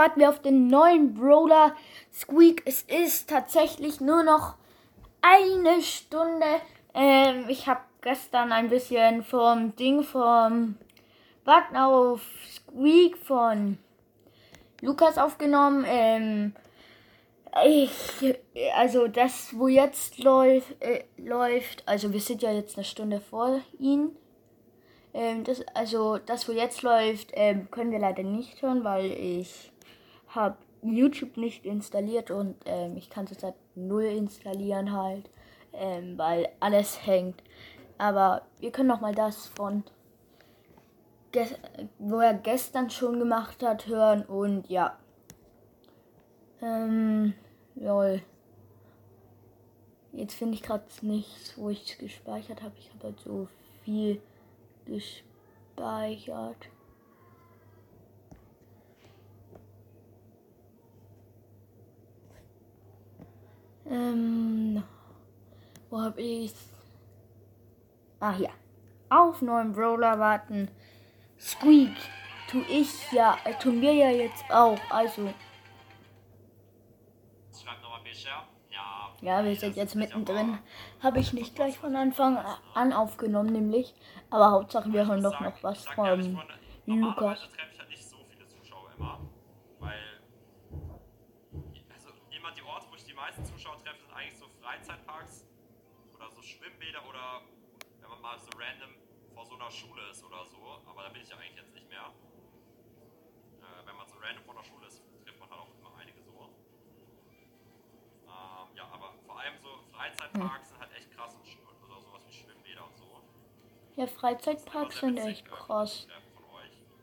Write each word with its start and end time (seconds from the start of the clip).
warten 0.00 0.20
wir 0.20 0.30
auf 0.30 0.40
den 0.40 0.66
neuen 0.68 1.12
Brawler 1.12 1.74
Squeak. 2.10 2.62
Es 2.64 2.80
ist 2.82 3.28
tatsächlich 3.28 4.00
nur 4.00 4.22
noch 4.22 4.54
eine 5.20 5.82
Stunde. 5.82 6.46
Ähm, 6.94 7.44
ich 7.48 7.66
habe 7.66 7.80
gestern 8.00 8.50
ein 8.50 8.70
bisschen 8.70 9.22
vom 9.22 9.76
Ding 9.76 10.02
vom 10.02 10.76
Warten 11.44 11.76
auf 11.76 12.22
Squeak 12.50 13.18
von 13.18 13.76
Lukas 14.80 15.18
aufgenommen. 15.18 15.84
Ähm, 15.86 16.54
ich, 17.66 18.38
also 18.74 19.06
das, 19.06 19.50
wo 19.58 19.68
jetzt 19.68 20.18
läuft, 20.18 20.80
äh, 20.80 21.04
läuft, 21.18 21.86
also 21.86 22.10
wir 22.10 22.20
sind 22.20 22.40
ja 22.40 22.52
jetzt 22.52 22.78
eine 22.78 22.84
Stunde 22.84 23.20
vor 23.20 23.60
ihm. 23.78 24.16
Ähm, 25.12 25.44
das, 25.44 25.62
also 25.74 26.16
das, 26.16 26.48
wo 26.48 26.52
jetzt 26.52 26.80
läuft, 26.80 27.32
ähm, 27.34 27.70
können 27.70 27.92
wir 27.92 27.98
leider 27.98 28.22
nicht 28.22 28.62
hören, 28.62 28.82
weil 28.82 29.10
ich 29.12 29.69
habe 30.30 30.56
YouTube 30.82 31.36
nicht 31.36 31.64
installiert 31.64 32.30
und 32.30 32.56
ähm, 32.64 32.96
ich 32.96 33.10
kann 33.10 33.26
es 33.30 33.40
seit 33.40 33.54
null 33.74 34.04
installieren 34.04 34.92
halt, 34.92 35.28
ähm, 35.72 36.16
weil 36.16 36.48
alles 36.60 37.06
hängt. 37.06 37.42
Aber 37.98 38.42
wir 38.58 38.70
können 38.70 38.88
noch 38.88 39.00
mal 39.00 39.14
das 39.14 39.46
von 39.46 39.84
wo 41.98 42.18
er 42.18 42.34
gestern 42.34 42.90
schon 42.90 43.18
gemacht 43.18 43.62
hat 43.62 43.86
hören 43.86 44.22
und 44.24 44.68
ja. 44.68 44.98
Ähm, 46.60 47.34
lol. 47.76 48.22
Jetzt 50.12 50.34
finde 50.34 50.54
ich 50.54 50.62
gerade 50.62 50.84
nichts, 51.02 51.56
wo 51.56 51.70
ich 51.70 51.92
es 51.92 51.98
gespeichert 51.98 52.62
habe. 52.62 52.74
Ich 52.78 52.90
habe 52.92 53.04
halt 53.04 53.20
so 53.20 53.48
viel 53.84 54.20
gespeichert. 54.86 56.68
Ähm, 63.90 64.82
wo 65.90 66.00
habe 66.00 66.20
ich 66.20 66.52
Ah, 68.20 68.34
hier. 68.34 68.50
Auf 69.08 69.40
neuen 69.40 69.72
Brawler 69.72 70.18
warten. 70.18 70.70
Squeak. 71.38 71.96
Tu 72.50 72.62
ich 72.68 73.10
ja, 73.12 73.38
äh, 73.44 73.54
tun 73.54 73.80
wir 73.80 73.94
ja 73.94 74.10
jetzt 74.10 74.44
auch. 74.50 74.78
Also. 74.90 75.32
Ja, 79.22 79.44
wir 79.44 79.56
sind 79.56 79.76
jetzt 79.76 79.94
mittendrin. 79.94 80.58
Habe 81.02 81.18
ich 81.20 81.32
nicht 81.32 81.54
gleich 81.54 81.78
von 81.78 81.96
Anfang 81.96 82.38
an 82.74 82.92
aufgenommen, 82.92 83.52
nämlich. 83.52 83.94
Aber 84.28 84.50
Hauptsache, 84.50 84.92
wir 84.92 85.06
hören 85.06 85.22
doch 85.22 85.40
noch 85.40 85.62
was 85.62 85.86
von 85.86 86.38
Lukas. 86.86 87.48
Schwimmbäder 96.50 97.06
oder 97.08 97.42
wenn 98.00 98.10
man 98.10 98.20
mal 98.20 98.38
so 98.38 98.50
random 98.58 98.90
vor 99.34 99.46
so 99.46 99.54
einer 99.54 99.70
Schule 99.70 100.02
ist 100.10 100.24
oder 100.24 100.44
so, 100.44 100.58
aber 100.84 101.04
da 101.04 101.08
bin 101.08 101.22
ich 101.22 101.28
ja 101.28 101.36
eigentlich 101.36 101.56
jetzt 101.56 101.74
nicht 101.74 101.88
mehr. 101.88 102.12
Äh, 103.62 103.86
wenn 103.86 103.96
man 103.96 104.06
so 104.08 104.16
random 104.18 104.44
vor 104.44 104.54
der 104.54 104.64
Schule 104.64 104.86
ist, 104.86 105.00
trifft 105.24 105.38
man 105.38 105.48
halt 105.48 105.60
auch 105.60 105.70
immer 105.78 105.96
einige 105.96 106.20
so. 106.22 106.50
Ähm, 108.26 108.68
ja, 108.76 108.84
aber 108.92 109.14
vor 109.24 109.38
allem 109.38 109.54
so 109.62 109.68
Freizeitparks 109.94 110.68
hm. 110.68 110.74
sind 110.74 110.80
halt 110.80 110.92
echt 110.96 111.10
krass 111.12 111.34
und 111.36 111.46
oder 111.88 112.00
sowas 112.02 112.22
wie 112.26 112.34
Schwimmbäder 112.34 112.84
und 112.84 112.96
so. 112.98 113.22
Ja, 113.96 114.06
Freizeitparks 114.06 115.00
sind 115.00 115.18
echt 115.18 115.46
krass. 115.46 116.08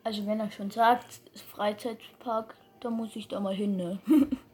Also 0.03 0.25
wenn 0.25 0.39
er 0.39 0.51
schon 0.51 0.71
sagt, 0.71 1.21
Freizeitpark, 1.51 2.55
dann 2.79 2.93
muss 2.93 3.15
ich 3.15 3.27
da 3.27 3.39
mal 3.39 3.55
hin, 3.55 3.75
ne? 3.75 3.99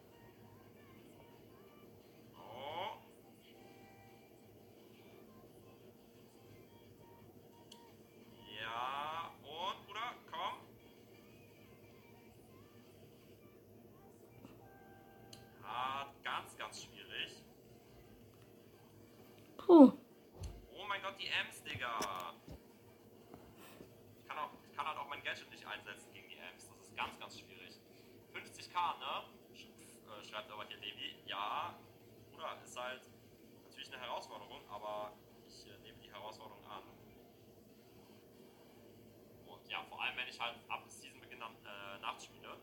ich 40.34 40.40
halt 40.40 40.56
ab 40.68 40.84
Seasonbeginn 40.88 41.40
dann 41.40 41.54
äh, 41.64 42.00
nachts 42.02 42.26
spiele. 42.26 42.58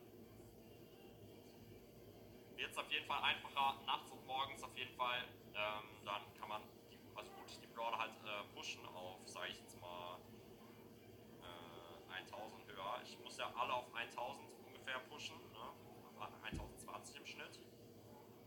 Wird 2.57 2.71
es 2.71 2.79
auf 2.79 2.91
jeden 2.91 3.07
Fall 3.07 3.23
einfacher, 3.23 3.79
nachts 3.87 4.11
und 4.11 4.27
morgens 4.27 4.63
auf 4.63 4.77
jeden 4.77 4.95
Fall. 4.97 5.25
Ähm, 5.55 5.85
dann 6.05 6.23
kann 6.39 6.49
man, 6.49 6.63
die, 6.91 6.99
also 7.15 7.31
gut, 7.33 7.47
die 7.63 7.67
Brawler 7.69 7.99
halt 7.99 8.13
äh, 8.25 8.55
pushen 8.55 8.85
auf, 8.87 9.21
sage 9.27 9.49
ich 9.51 9.59
jetzt 9.61 9.81
mal, 9.81 10.19
äh, 11.43 12.13
1000 12.13 12.67
höher. 12.67 13.01
Ich 13.05 13.19
muss 13.21 13.39
ja 13.39 13.51
alle 13.57 13.73
auf 13.73 13.95
1000 13.95 14.45
ungefähr 14.67 14.99
pushen, 15.09 15.37
1020 17.01 17.17
im 17.17 17.27
Schnitt. 17.27 17.59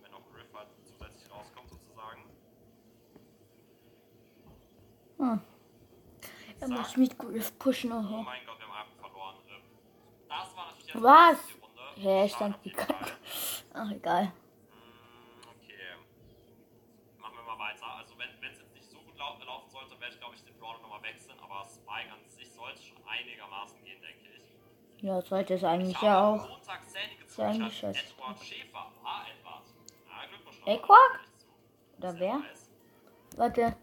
Wenn 0.01 0.13
auch 0.13 0.25
Griff 0.31 0.53
halt 0.53 0.69
zusätzlich 0.85 1.31
rauskommt 1.31 1.69
sozusagen. 1.69 2.23
Hm. 5.17 5.41
Er 6.59 6.67
muss 6.67 6.97
mit 6.97 7.17
Griff 7.17 7.57
pushen. 7.59 7.91
Oh 7.91 8.01
mein 8.01 8.45
Gott. 8.45 8.53
Was? 10.95 11.39
Hä, 11.95 12.03
hey, 12.03 12.29
stand 12.29 12.55
die 12.63 12.71
Kacke. 12.71 13.13
Ach, 13.73 13.89
egal. 13.89 14.31
Okay. 15.41 15.97
Machen 17.17 17.35
wir 17.35 17.43
mal 17.43 17.57
weiter. 17.57 17.85
Also, 17.97 18.13
wenn 18.19 18.29
es 18.51 18.59
jetzt 18.59 18.73
nicht 18.75 18.89
so 18.89 18.99
gut 18.99 19.17
lau 19.17 19.35
laufen 19.43 19.71
sollte, 19.71 19.99
werde 19.99 20.13
ich, 20.13 20.19
glaube 20.19 20.35
ich, 20.35 20.43
den 20.43 20.55
Brawler 20.59 20.79
nochmal 20.79 21.01
wechseln. 21.01 21.37
Aber 21.39 21.65
Spike 21.65 22.13
an 22.13 22.29
sich 22.29 22.51
sollte 22.53 22.81
schon 22.81 22.97
einigermaßen 23.07 23.83
gehen, 23.83 23.99
denke 24.01 24.29
ich. 24.37 24.52
Ja, 25.03 25.21
sollte 25.21 25.55
es 25.55 25.63
eigentlich 25.65 26.01
ja 26.01 26.23
auch. 26.23 26.47
Schäfer. 26.47 26.81
Edward. 29.27 29.65
Ah, 30.09 30.25
Glückwunsch. 30.29 30.61
Edward? 30.65 31.19
Oder 31.97 32.19
wer? 32.19 32.41
Warte. 33.35 33.75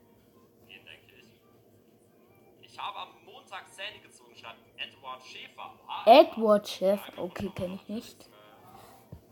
Ich. 2.62 2.78
Habe 2.78 2.98
am 3.00 3.08
Montag 3.26 3.70
Zähne 3.70 3.98
gezogen 3.98 4.34
statt 4.34 4.56
Edward 4.78 5.22
Schäfer. 5.22 5.75
Edward 6.06 6.66
Chef, 6.66 7.00
okay, 7.19 7.50
kenne 7.54 7.75
ich 7.75 7.88
nicht. 7.88 8.31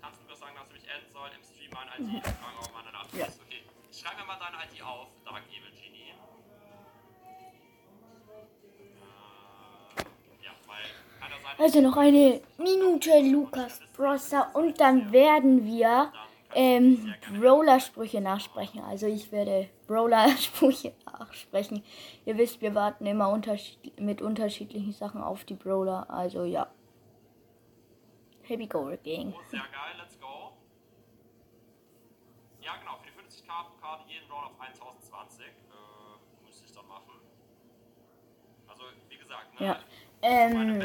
Kannst 0.02 0.20
du 0.20 0.26
mir 0.26 0.36
sagen, 0.36 0.56
dass 0.56 0.68
du 0.68 0.74
mich 0.74 0.84
adden 0.90 1.10
soll 1.10 1.30
im 1.34 1.42
Stream 1.42 1.70
meine 1.72 1.96
ID? 1.96 2.22
Nachricht. 2.92 3.16
Ja. 3.16 3.26
Okay. 3.46 3.62
Schreib 3.90 4.18
mir 4.18 4.26
mal 4.26 4.38
deine 4.38 4.58
ID 4.70 4.82
auf, 4.82 5.08
Dark 5.24 5.42
Evil 5.48 5.67
also 11.56 11.80
noch 11.80 11.96
eine 11.96 12.40
Minute 12.58 13.20
Lukas 13.20 13.80
Brosser 13.96 14.50
und 14.54 14.80
dann 14.80 15.12
werden 15.12 15.64
wir 15.64 16.12
ähm, 16.54 17.14
Brawler-Sprüche 17.38 18.20
nachsprechen. 18.20 18.80
Also 18.82 19.06
ich 19.06 19.30
werde 19.32 19.68
Brawler-Sprüche 19.86 20.92
nachsprechen. 21.06 21.82
Ihr 22.24 22.38
wisst, 22.38 22.60
wir 22.60 22.74
warten 22.74 23.06
immer 23.06 23.30
unterschied 23.30 24.00
mit 24.00 24.22
unterschiedlichen 24.22 24.92
Sachen 24.92 25.22
auf 25.22 25.44
die 25.44 25.54
Brawler. 25.54 26.08
Also 26.10 26.44
ja. 26.44 26.68
We 28.48 28.66
go. 28.66 28.78
Oh, 28.78 28.96
sehr 28.96 29.60
geil, 29.60 29.94
let's 29.98 30.18
go. 30.18 30.52
Ja 32.62 32.76
genau, 32.76 32.96
für 32.96 33.10
die 33.10 33.18
50k-Karte 33.18 34.04
jeden 34.08 34.26
Brawler 34.26 34.46
auf 34.46 34.58
1020. 34.58 35.44
Äh, 35.44 36.46
müsste 36.46 36.64
ich 36.64 36.72
dann 36.72 36.88
machen. 36.88 37.20
Also 38.78 38.92
wie 39.08 39.16
gesagt, 39.16 39.60
ne? 39.60 39.66
Ja. 39.66 39.76
Ähm, 40.22 40.82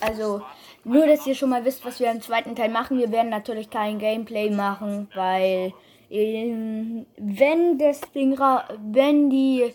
also 0.00 0.42
nur, 0.84 1.06
dass 1.06 1.26
ihr 1.26 1.34
schon 1.34 1.50
mal 1.50 1.64
wisst, 1.64 1.84
was 1.84 2.00
wir 2.00 2.10
im 2.10 2.22
zweiten 2.22 2.56
Teil 2.56 2.70
machen. 2.70 2.98
Wir 2.98 3.10
werden 3.12 3.30
natürlich 3.30 3.70
kein 3.70 3.98
Gameplay 3.98 4.50
machen, 4.50 5.08
weil 5.14 5.72
ähm, 6.10 7.06
wenn 7.16 7.78
das 7.78 8.00
Ding 8.12 8.34
ra 8.34 8.68
wenn 8.78 9.30
die 9.30 9.72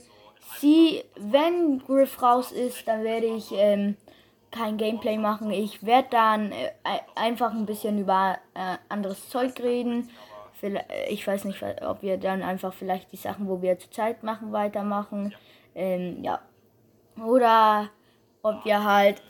sie 0.59 1.03
wenn 1.15 1.79
Griff 1.79 2.21
raus 2.21 2.51
ist, 2.51 2.87
dann 2.87 3.03
werde 3.03 3.27
ich 3.27 3.51
ähm, 3.53 3.95
kein 4.51 4.77
Gameplay 4.77 5.17
machen. 5.17 5.51
Ich 5.51 5.85
werde 5.85 6.07
dann 6.11 6.51
äh, 6.51 6.71
einfach 7.15 7.51
ein 7.51 7.65
bisschen 7.65 7.99
über 7.99 8.37
äh, 8.53 8.77
anderes 8.89 9.29
Zeug 9.29 9.59
reden. 9.61 10.09
Ich 11.09 11.27
weiß 11.27 11.43
nicht, 11.45 11.61
ob 11.83 12.01
wir 12.01 12.17
dann 12.17 12.41
einfach 12.41 12.73
vielleicht 12.73 13.11
die 13.11 13.17
Sachen, 13.17 13.47
wo 13.47 13.61
wir 13.61 13.77
zurzeit 13.77 14.23
machen, 14.23 14.51
weitermachen. 14.51 15.35
Ähm, 15.75 16.23
ja. 16.23 16.39
Oder 17.17 17.89
ob 18.41 18.65
wir 18.65 18.83
halt 18.83 19.21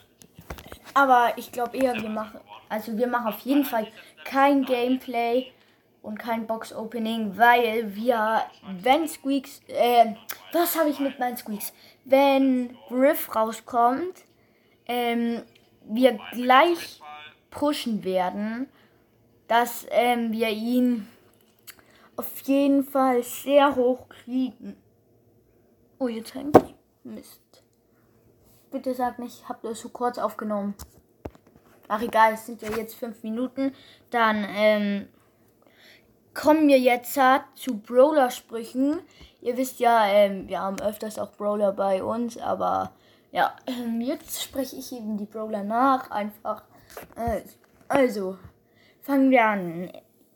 aber 0.96 1.34
ich 1.36 1.52
glaube 1.52 1.78
eher, 1.78 1.94
wir 2.02 2.10
machen. 2.10 2.40
Also 2.70 2.98
wir 2.98 3.08
machen 3.08 3.28
auf 3.28 3.40
jeden 3.40 3.66
Fall 3.66 3.88
kein 4.24 4.64
Gameplay 4.64 5.52
und 6.02 6.18
kein 6.18 6.48
Box-Opening, 6.48 7.38
weil 7.38 7.96
wir, 7.96 8.44
wenn 8.82 9.08
Squeaks, 9.08 9.62
äh, 9.68 10.16
was 10.54 10.80
habe 10.80 10.90
ich 10.90 11.00
mit 11.00 11.20
meinen 11.20 11.36
Squeaks? 11.36 11.74
Wenn 12.06 12.78
Griff 12.88 13.36
rauskommt, 13.36 14.24
ähm, 14.88 15.44
wir 15.84 16.18
gleich 16.32 17.02
pushen 17.52 18.04
werden, 18.04 18.68
dass 19.48 19.86
ähm, 19.90 20.32
wir 20.32 20.50
ihn 20.50 21.08
auf 22.16 22.40
jeden 22.46 22.84
Fall 22.86 23.22
sehr 23.22 23.76
hoch 23.76 24.08
kriegen. 24.08 24.78
Oh, 26.00 26.08
jetzt 26.08 26.34
hängt 26.34 26.56
Mist. 27.04 27.45
Bitte 28.76 28.94
sag 28.94 29.20
nicht, 29.20 29.40
ich 29.40 29.48
habe 29.48 29.70
das 29.70 29.80
so 29.80 29.88
kurz 29.88 30.18
aufgenommen. 30.18 30.76
Ach 31.88 32.02
egal, 32.02 32.34
es 32.34 32.46
sind 32.46 32.62
ja 32.62 32.70
jetzt 32.76 32.96
fünf 32.96 33.24
Minuten. 33.24 33.74
Dann 34.10 34.46
ähm, 34.50 35.08
kommen 36.34 36.68
wir 36.68 36.78
jetzt 36.78 37.18
zu 37.56 37.78
Brawler-Sprüchen. 37.78 39.00
Ihr 39.40 39.56
wisst 39.56 39.80
ja, 39.80 40.06
ähm, 40.08 40.50
wir 40.50 40.60
haben 40.60 40.82
öfters 40.82 41.18
auch 41.20 41.32
Brawler 41.32 41.72
bei 41.72 42.04
uns, 42.04 42.38
aber 42.38 42.92
ja, 43.32 43.56
ähm, 43.66 44.02
jetzt 44.02 44.44
spreche 44.44 44.76
ich 44.76 44.92
eben 44.92 45.16
die 45.16 45.26
Brawler 45.26 45.64
nach. 45.64 46.12
Einfach. 46.12 46.64
Äh, 47.16 47.44
also, 47.88 48.38
fangen 49.04 49.32
wir 49.32 49.46
an. 49.46 49.90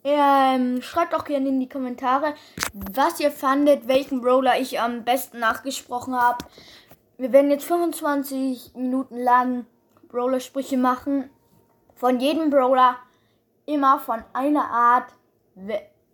Ähm, 0.05 0.81
schreibt 0.81 1.13
auch 1.13 1.25
gerne 1.25 1.49
in 1.49 1.59
die 1.59 1.67
Kommentare, 1.67 2.35
was 2.71 3.19
ihr 3.19 3.31
fandet, 3.31 3.89
welchen 3.89 4.21
Brawler 4.21 4.57
ich 4.61 4.79
am 4.79 5.03
besten 5.03 5.39
nachgesprochen 5.39 6.15
habe. 6.15 6.45
Wir 7.19 7.33
werden 7.33 7.51
jetzt 7.51 7.65
25 7.65 8.75
Minuten 8.75 9.17
lang 9.17 9.65
Brawler-Sprüche 10.07 10.77
machen. 10.77 11.29
Von 11.95 12.21
jedem 12.21 12.49
Brawler 12.49 12.95
immer 13.65 13.99
von 13.99 14.23
einer 14.31 14.63
Art 14.71 15.11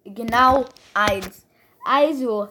genau 0.03 0.65
eins. 0.95 1.45
Also, 1.85 2.49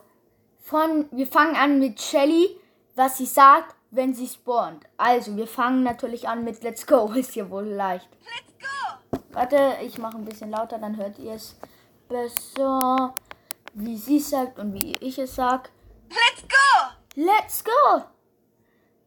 von, 0.63 1.09
wir 1.11 1.27
fangen 1.27 1.57
an 1.57 1.81
mit 1.81 2.01
Shelly, 2.01 2.49
was 2.95 3.19
sie 3.19 3.27
sagt, 3.27 3.75
wenn 3.91 4.15
sie 4.15 4.29
spawnt. 4.29 4.85
Also, 4.99 5.37
wir 5.37 5.49
fangen 5.49 5.83
natürlich 5.83 6.29
an 6.29 6.45
mit 6.45 6.63
Let's 6.63 6.87
Go. 6.87 7.13
Ist 7.17 7.35
ja 7.35 7.51
wohl 7.51 7.65
leicht. 7.65 8.09
Let's 8.21 8.55
go! 8.61 9.21
Warte, 9.33 9.79
ich 9.83 9.99
mache 9.99 10.17
ein 10.17 10.25
bisschen 10.25 10.53
lauter, 10.53 10.79
dann 10.79 10.97
hört 10.97 11.19
ihr 11.19 11.33
es 11.33 11.59
besser, 12.09 13.17
wie 13.73 13.97
sie 13.97 14.21
sagt 14.21 14.61
und 14.61 14.75
wie 14.75 14.95
ich 15.01 15.19
es 15.19 15.35
sag. 15.35 15.71
Let's 16.09 16.43
go! 16.43 16.93
Let's 17.17 17.65
go! 17.65 18.14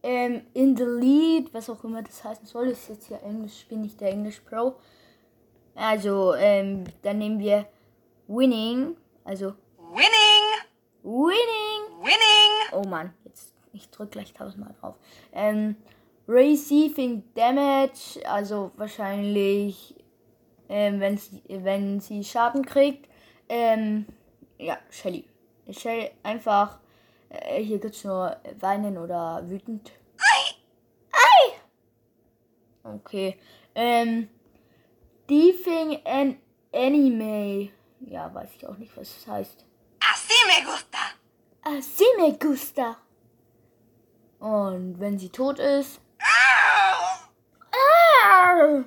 Ähm, 0.02 0.42
in 0.54 0.76
the 0.76 0.84
lead, 0.84 1.52
was 1.52 1.68
auch 1.68 1.82
immer 1.84 2.02
das 2.02 2.22
heißen 2.22 2.46
soll, 2.46 2.68
ist 2.68 2.88
jetzt 2.88 3.10
ja 3.10 3.18
Englisch, 3.18 3.66
bin 3.68 3.84
ich 3.84 3.96
der 3.96 4.12
English 4.12 4.40
Pro. 4.40 4.76
Also, 5.74 6.34
ähm, 6.34 6.84
dann 7.02 7.18
nehmen 7.18 7.38
wir 7.38 7.66
winning, 8.28 8.96
also 9.24 9.54
winning, 9.78 10.44
winning, 11.02 12.02
winning. 12.02 12.72
Oh 12.72 12.86
Mann, 12.86 13.12
jetzt 13.24 13.54
ich 13.72 13.90
drück 13.90 14.10
gleich 14.10 14.32
tausendmal 14.32 14.74
drauf. 14.80 14.96
Ähm, 15.32 15.76
receiving 16.26 17.22
damage, 17.34 18.20
also 18.24 18.70
wahrscheinlich, 18.76 19.94
ähm, 20.68 21.00
wenn 21.00 21.16
sie, 21.16 21.42
wenn 21.48 22.00
sie 22.00 22.24
Schaden 22.24 22.64
kriegt. 22.64 23.08
Ähm, 23.48 24.06
ja, 24.58 24.78
Shelly. 24.90 25.24
Shelly 25.70 26.10
einfach. 26.22 26.80
Äh, 27.30 27.62
hier 27.62 27.78
gibt's 27.78 28.04
nur 28.04 28.36
weinen 28.60 28.98
oder 28.98 29.42
wütend. 29.48 29.92
Ei! 30.18 30.54
Ei! 31.12 31.58
Okay. 32.94 33.38
Ähm, 33.74 34.28
Deefing 35.28 36.00
an 36.06 36.38
Anime. 36.72 37.70
Ja, 38.00 38.32
weiß 38.32 38.50
ich 38.56 38.66
auch 38.66 38.76
nicht, 38.78 38.96
was 38.96 39.14
das 39.14 39.26
heißt. 39.26 39.64
Así 40.00 40.34
me 40.46 40.64
gusta. 40.64 40.98
Así 41.62 42.04
me 42.16 42.38
gusta. 42.38 42.96
Und 44.38 44.98
wenn 45.00 45.18
sie 45.18 45.28
tot 45.28 45.58
ist. 45.58 46.00
Au! 47.72 48.84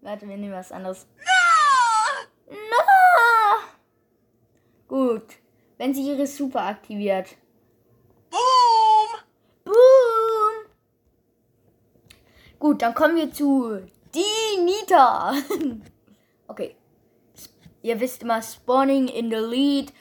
Warte, 0.00 0.28
wir 0.28 0.36
nehmen 0.36 0.54
was 0.54 0.72
anderes. 0.72 1.06
No! 1.18 2.54
No! 2.54 2.76
Gut. 4.88 5.34
Wenn 5.78 5.94
sie 5.94 6.08
ihre 6.08 6.26
Super 6.26 6.62
aktiviert. 6.62 7.36
Gut, 12.72 12.80
dann 12.80 12.94
kommen 12.94 13.16
wir 13.16 13.30
zu 13.30 13.82
die 14.14 14.58
Nita. 14.64 15.34
okay. 16.48 16.74
Ihr 17.82 18.00
wisst 18.00 18.22
immer, 18.22 18.40
Spawning 18.40 19.08
in 19.08 19.28
the 19.28 19.36
Lead. 19.36 19.92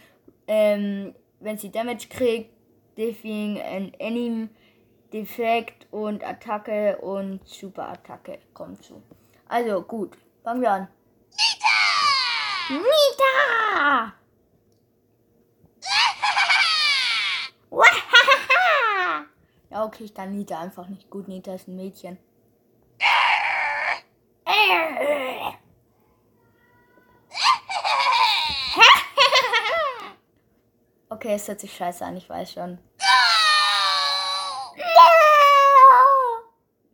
Ähm, 0.48 1.14
wenn 1.42 1.58
sie 1.58 1.70
Damage 1.70 2.08
kriegt, 2.08 2.50
Defing 2.98 3.62
an 3.62 3.94
Enemy, 4.00 4.48
Defekt 5.12 5.86
und 5.92 6.24
Attacke 6.24 6.96
und 7.00 7.46
Superattacke 7.46 8.40
kommt 8.54 8.82
zu. 8.86 9.04
Also 9.50 9.82
gut, 9.82 10.18
fangen 10.42 10.62
wir 10.62 10.72
an. 10.72 10.88
Nita! 12.70 12.86
Nita! 13.82 14.14
ja, 19.72 19.84
okay, 19.84 20.06
ich 20.06 20.14
kann 20.14 20.32
Nita 20.32 20.58
einfach 20.58 20.88
nicht 20.88 21.10
gut. 21.10 21.28
Nita 21.28 21.54
ist 21.56 21.68
ein 21.68 21.76
Mädchen. 21.76 22.18
Okay, 31.09 31.33
es 31.36 31.48
hört 31.48 31.59
sich 31.59 31.75
scheiße 31.75 32.06
an, 32.06 32.17
ich 32.17 32.27
weiß 32.27 32.53
schon. 32.53 32.79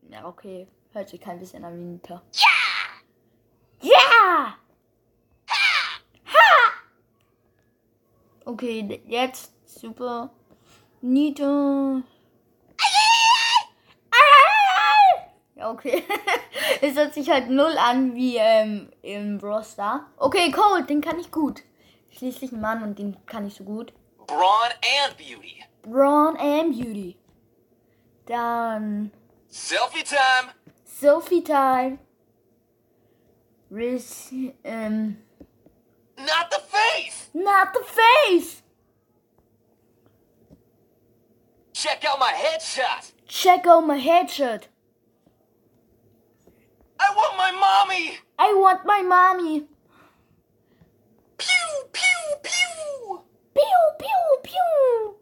Ja, 0.09 0.25
okay. 0.27 0.67
Hört 0.91 1.09
sich 1.09 1.21
kein 1.21 1.39
bisschen 1.39 1.63
an 1.63 1.77
wie 1.77 1.83
Nita. 1.83 2.21
Ja! 2.33 2.47
Ja! 3.81 4.57
Okay, 8.43 9.01
jetzt 9.05 9.53
super. 9.65 10.31
Nita. 11.01 12.01
Ja, 15.55 15.56
okay. 15.71 16.03
es 16.81 16.95
hört 16.95 17.13
sich 17.13 17.29
halt 17.29 17.49
null 17.49 17.77
an 17.77 18.15
wie 18.15 18.37
ähm, 18.37 18.91
im 19.01 19.37
Brawl 19.37 19.63
Star. 19.63 20.11
Okay, 20.17 20.51
Cold, 20.51 20.89
den 20.89 21.01
kann 21.01 21.19
ich 21.19 21.31
gut. 21.31 21.61
Schließlich 22.11 22.51
ein 22.51 22.61
Mann 22.61 22.83
und 22.83 22.97
den 22.99 23.17
kann 23.25 23.45
ich 23.45 23.55
so 23.55 23.63
gut. 23.63 23.93
Brawn 24.27 24.71
and 25.05 25.17
beauty. 25.17 25.63
Brawn 25.83 26.35
and 26.37 26.71
Beauty. 26.75 27.17
Dann 28.25 29.11
Selfie 29.47 30.03
time. 30.03 30.51
Sophie 30.99 31.43
Time. 31.43 31.99
Riz, 33.69 34.31
ähm, 34.63 35.17
Not 36.17 36.49
the 36.49 36.61
face. 36.67 37.29
not 37.33 37.73
the 37.73 37.83
face. 37.83 38.63
Check 41.73 42.03
out 42.05 42.19
my 42.19 42.33
headshot. 42.33 43.11
Check 43.27 43.67
out 43.67 43.85
my 43.85 43.99
headshot. 43.99 44.63
I 46.99 47.15
want 47.15 47.37
my 47.37 47.51
mommy. 47.51 48.19
I 48.39 48.53
want 48.53 48.85
my 48.85 49.01
mommy. 49.03 49.67
Pew, 51.37 51.69
pew, 51.91 52.37
pew. 52.43 53.21
Piu, 53.53 53.79
piu, 53.99 54.41
piu. 54.43 55.15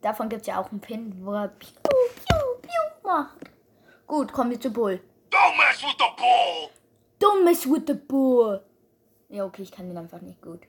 Davon 0.00 0.28
gibt 0.28 0.42
es 0.42 0.48
ja 0.48 0.60
auch 0.60 0.70
einen 0.70 0.80
Pin, 0.80 1.24
wo 1.24 1.32
er 1.34 1.48
piu, 1.48 1.68
piu, 1.82 2.38
piu 2.60 2.82
macht. 3.04 3.38
Gut, 4.06 4.32
kommen 4.32 4.50
wir 4.50 4.60
zu 4.60 4.70
Bull. 4.70 5.00
Don't 5.30 5.56
mess 5.56 5.82
with 5.82 5.96
the 5.98 6.10
ball. 6.16 6.70
Don't 7.18 7.44
mess 7.44 7.66
with 7.66 7.84
the 7.86 7.94
bull. 7.94 8.60
Ja, 9.28 9.44
okay, 9.44 9.62
ich 9.62 9.72
kann 9.72 9.88
den 9.88 9.96
einfach 9.96 10.20
nicht 10.20 10.42
gut. 10.42 10.60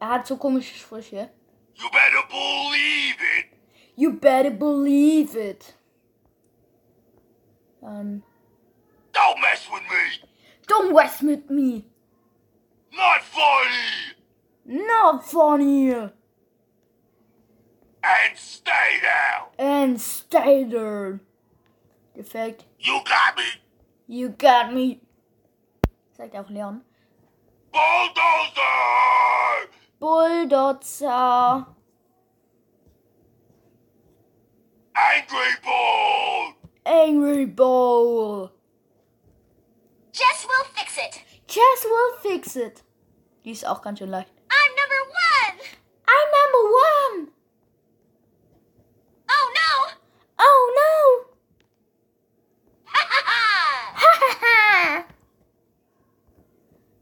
Er 0.00 0.10
hat 0.10 0.26
so 0.26 0.36
komische 0.36 0.74
Sprüche. 0.74 1.30
You 1.74 1.88
better 1.90 2.26
believe 2.28 3.16
it. 3.38 3.46
You 3.96 4.12
better 4.12 4.50
believe 4.50 5.38
it. 5.38 5.74
Dann, 7.80 8.22
don't 10.68 10.94
mess 10.94 11.20
with 11.22 11.50
me. 11.50 11.84
Not 12.94 13.22
funny. 13.24 14.14
Not 14.64 15.24
funny. 15.24 15.90
And 15.90 16.12
stay 18.36 19.00
down. 19.02 19.48
And 19.58 20.00
stay 20.00 20.64
there. 20.64 21.20
Defekt. 22.16 22.60
You 22.78 23.00
got 23.04 23.36
me. 23.36 23.44
You 24.06 24.28
got 24.30 24.72
me. 24.72 25.00
Sagt 26.16 26.34
auch 26.34 26.48
Leon. 26.50 26.82
Bulldozer. 27.72 29.68
Bulldozer. 30.00 31.66
Angry 34.96 35.54
ball. 35.62 36.54
Angry 36.84 37.44
Ball. 37.46 38.50
Jess 40.18 40.46
will 40.50 40.64
fix 40.74 40.98
it. 40.98 41.22
Jess 41.46 41.84
will 41.84 42.12
fix 42.22 42.56
it. 42.56 42.82
Die 43.44 43.52
ist 43.52 43.64
auch 43.66 43.82
ganz 43.82 43.98
schön 43.98 44.10
leicht. 44.10 44.28
I'm 44.50 44.70
number 44.80 45.02
one. 45.06 45.58
I'm 46.06 46.28
number 46.38 46.62
one. 46.90 47.32
Oh 49.30 49.46
no. 49.58 49.70
Oh 50.38 50.72
no. 50.80 50.94
Ha 52.86 53.02
ha 53.12 53.20
ha. 54.42 55.04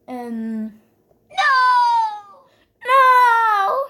ähm, 0.08 0.80
No. 1.30 1.52
no. 2.85 3.87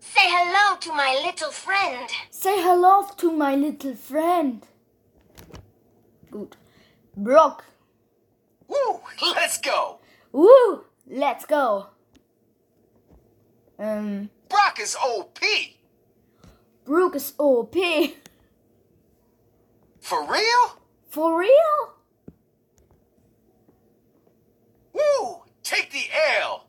Say 0.00 0.28
hello 0.28 0.76
to 0.80 0.92
my 0.92 1.14
little 1.24 1.50
friend. 1.50 2.10
Say 2.30 2.60
hello 2.62 3.06
to 3.16 3.32
my 3.32 3.54
little 3.56 3.94
friend. 3.94 4.66
Gut. 6.30 6.56
Brock. 7.16 7.64
Woo! 8.66 9.00
Let's 9.22 9.58
go! 9.58 10.00
Woo, 10.32 10.84
let's 11.06 11.44
go. 11.46 11.86
Ähm, 13.78 14.30
Brock 14.48 14.80
is 14.80 14.96
OP! 14.96 15.38
Brooke 16.84 17.16
ist 17.16 17.34
OP. 17.38 17.74
For 20.00 20.22
real? 20.30 20.78
For 21.08 21.38
real? 21.38 21.94
Woo! 24.92 25.42
Take 25.62 25.90
the 25.92 26.04
L! 26.40 26.66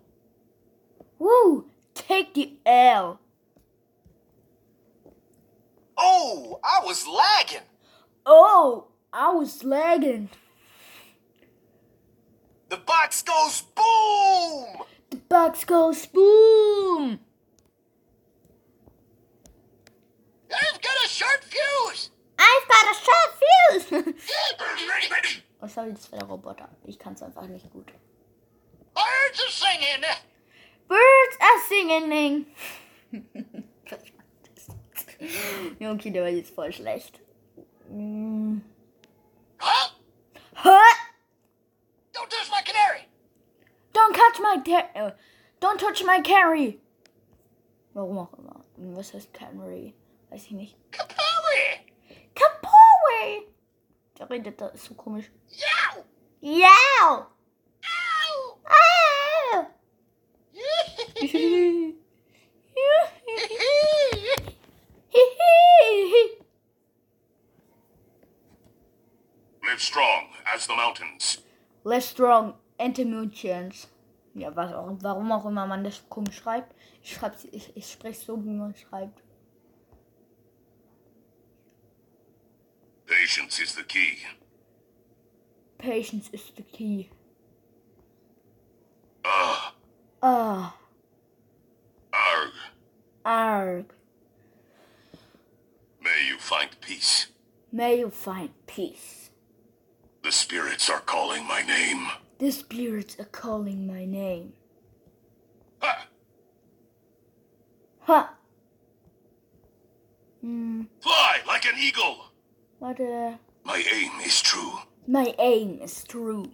Woo, 1.20 1.70
take 1.94 2.34
the 2.34 2.58
L. 2.66 3.20
Oh, 5.98 6.60
I 6.64 6.82
was 6.86 7.08
lagging! 7.08 7.68
Oh, 8.26 8.88
I 9.18 9.32
was 9.32 9.64
lagging. 9.64 10.30
The 12.68 12.76
box 12.76 13.22
goes 13.22 13.62
boom! 13.62 14.84
The 15.10 15.16
box 15.30 15.64
goes 15.64 16.06
boom. 16.08 17.22
I've 20.54 20.82
got 20.82 21.06
a 21.06 21.08
short 21.08 21.46
fuse. 21.46 22.10
I've 22.38 22.68
got 22.68 22.92
a 22.92 22.96
short 23.06 23.32
fuse. 23.40 24.16
Was 25.62 25.74
soll 25.74 25.94
das 25.94 26.08
für 26.08 26.18
der 26.18 26.28
Roboter? 26.28 26.68
Ich 26.84 27.00
kann 27.00 27.14
es 27.14 27.24
einfach 27.24 27.48
nicht 27.48 27.72
gut. 27.72 27.94
Birds 28.94 29.40
are 29.40 29.50
singing. 29.50 30.04
Birds 30.90 31.38
are 31.40 31.60
singing. 31.70 32.46
okay, 35.94 36.12
der 36.12 36.24
war 36.24 36.30
jetzt 36.30 36.54
voll 36.54 36.74
schlecht. 36.74 37.22
Mm. 37.90 38.60
Huh? 39.58 39.90
Huh? 40.54 40.96
Don't 42.14 42.30
touch 42.30 42.50
my 42.52 42.62
canary. 42.62 43.08
Don't 43.94 44.14
touch 44.14 44.40
my 44.40 44.58
ter 44.64 44.90
äh, 44.96 45.12
Don't 45.60 45.80
touch 45.80 46.04
my 46.04 46.22
carry. 46.22 46.80
Warum 47.94 48.18
auch 48.18 48.34
immer. 48.38 48.64
Was 48.78 49.14
heißt 49.14 49.34
Canary? 49.34 49.96
Weiß 50.30 50.46
ich 50.46 50.52
nicht. 50.52 50.78
Kapowie. 50.92 51.94
Kapowe! 52.36 53.48
Der 54.20 54.30
redet 54.30 54.60
da 54.60 54.68
ist 54.68 54.86
so 54.86 54.94
komisch. 54.94 55.32
Yow. 55.50 56.04
Yow! 56.42 57.26
Ow. 57.82 58.60
Ah! 58.66 59.68
Live 69.66 69.82
strong 69.82 70.28
as 70.54 70.68
the 70.68 70.76
mountains. 70.76 71.40
Less 71.84 72.06
strong 72.08 72.54
Anti-Mutants. 72.80 73.88
Ja, 74.36 74.54
was 74.56 74.74
auch, 74.74 74.98
warum 75.02 75.32
auch 75.32 75.46
immer 75.46 75.66
man 75.66 75.84
das 75.84 76.04
komisch 76.10 76.38
schreibt. 76.38 76.76
Ich 77.02 77.14
schreib's, 77.14 77.46
ich, 77.52 77.76
ich 77.76 77.90
spreche 77.92 78.20
so, 78.20 78.44
wie 78.44 78.50
man 78.50 78.76
schreibt. 78.76 79.22
Patience 83.08 83.60
is 83.60 83.74
the 83.76 83.84
key. 83.84 84.18
Patience 85.78 86.30
is 86.34 86.52
the 86.56 86.64
key. 86.64 87.10
Ah, 89.24 89.74
Ah, 90.22 90.74
arg. 92.12 92.52
arg. 93.24 93.94
May 96.02 96.28
you 96.30 96.38
find 96.40 96.70
peace. 96.82 97.28
May 97.72 98.00
you 98.00 98.10
find 98.10 98.50
peace. 98.68 99.25
The 100.36 100.42
spirits 100.42 100.90
are 100.90 101.00
calling 101.00 101.48
my 101.48 101.62
name. 101.62 102.10
The 102.40 102.52
spirits 102.52 103.16
are 103.18 103.24
calling 103.32 103.88
my 103.88 104.04
name. 104.04 104.52
Ha! 105.82 106.08
Ha! 108.02 108.34
Hm, 110.42 110.90
Fly 111.00 111.40
like 111.48 111.64
an 111.64 111.80
eagle. 111.80 112.18
warte. 112.82 113.00
Uh, 113.00 113.38
my 113.64 113.82
aim 113.94 114.12
is 114.26 114.42
true. 114.42 114.74
My 115.08 115.34
aim 115.40 115.80
is 115.82 116.04
true. 116.04 116.52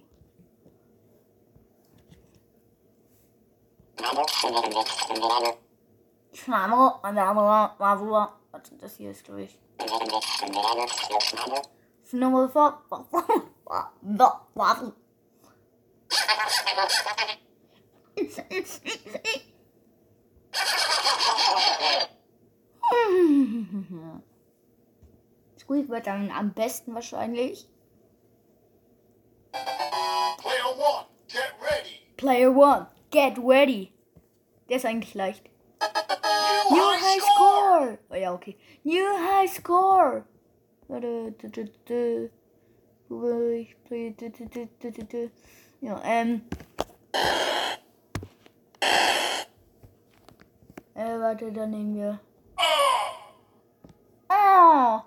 Warte, 8.52 8.76
das 8.80 8.98
hier 8.98 9.10
ist 9.10 9.28
durch. 9.28 9.58
Snowball 12.06 12.78
Waffel. 14.54 14.94
Squeak 25.58 25.90
wird 25.90 26.08
dann 26.08 26.32
am 26.32 26.54
besten 26.54 26.94
wahrscheinlich. 26.94 27.68
Player 30.38 30.78
one, 30.78 31.06
get 31.28 31.54
ready. 31.62 32.02
Player 32.18 32.52
one, 32.52 32.88
get 33.10 33.38
ready. 33.38 33.94
Der 34.68 34.78
ist 34.78 34.86
eigentlich 34.86 35.14
leicht. 35.14 35.50
New, 36.70 36.76
New 36.76 36.84
High 36.84 37.22
Score! 37.22 38.00
Oh 38.10 38.16
ja, 38.16 38.34
okay. 38.34 38.58
New 38.84 39.06
High 39.06 39.50
Score! 39.50 40.26
Ich? 43.12 43.76
Play. 43.84 44.16
Ja, 45.82 46.02
ähm. 46.04 46.42
Äh, 50.94 51.20
warte, 51.20 51.52
dann 51.52 51.72
nehmen 51.72 51.96
wir. 51.96 52.20
Oh! 54.30 55.02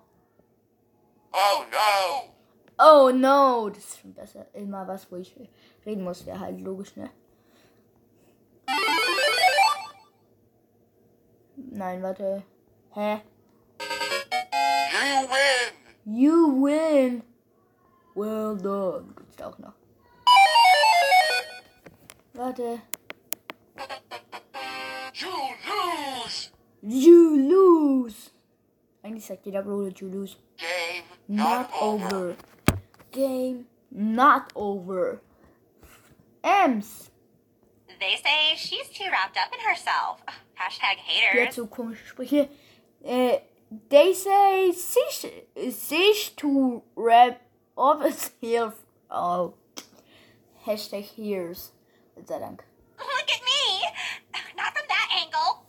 Oh 1.32 1.64
no. 1.70 2.34
Oh 2.78 3.10
no! 3.10 3.70
Das 3.70 3.84
ist 3.84 4.00
schon 4.00 4.12
besser. 4.12 4.46
Immer 4.54 4.86
was, 4.88 5.10
wo 5.10 5.16
ich 5.16 5.34
reden 5.86 6.04
muss, 6.04 6.26
wäre 6.26 6.40
halt 6.40 6.60
logisch, 6.60 6.96
ne? 6.96 7.10
Nein, 11.56 12.02
warte. 12.02 12.42
Hä? 12.90 13.20
You 14.92 15.28
win. 15.28 15.72
You 16.04 16.64
win. 16.64 17.33
Well 18.14 18.56
done. 18.56 19.12
Gibt's 19.16 19.36
da 19.36 19.48
auch 19.48 19.58
noch. 19.58 19.72
Warte. 22.34 22.80
You 25.14 25.30
lose. 25.66 26.50
You 26.82 27.36
lose. 27.36 28.30
Eigentlich 29.02 29.26
sagt 29.26 29.44
jeder 29.46 29.62
Bruder, 29.62 29.92
you 30.00 30.08
lose. 30.08 30.36
Game 30.56 31.04
Not 31.28 31.68
over. 31.80 32.36
Game 33.12 33.66
not 33.90 34.50
over. 34.54 35.20
Ems. 36.42 37.10
They 38.00 38.16
say 38.16 38.56
she's 38.56 38.88
too 38.90 39.04
wrapped 39.10 39.36
up 39.36 39.52
in 39.54 39.60
herself. 39.60 40.20
Hashtag 40.56 40.96
Die 40.96 41.20
hat 41.22 41.36
haters. 41.48 41.54
so 41.54 41.66
komische 41.66 42.04
Sprüche. 42.06 42.48
Äh, 43.02 43.38
they 43.88 44.12
say 44.12 44.72
sich, 44.72 45.30
sich 45.70 46.34
to 46.36 46.82
rap 47.76 48.00
of 48.04 48.30
here. 48.40 48.72
Oh. 49.10 49.54
Hashtag 50.66 51.04
hears. 51.04 51.72
Gott 52.16 52.28
sei 52.28 52.38
Dank. 52.38 52.64
Look 52.98 53.30
at 53.30 53.42
me. 53.42 53.82
Not 54.56 54.72
from 54.72 54.86
that 54.88 55.08
angle. 55.22 55.64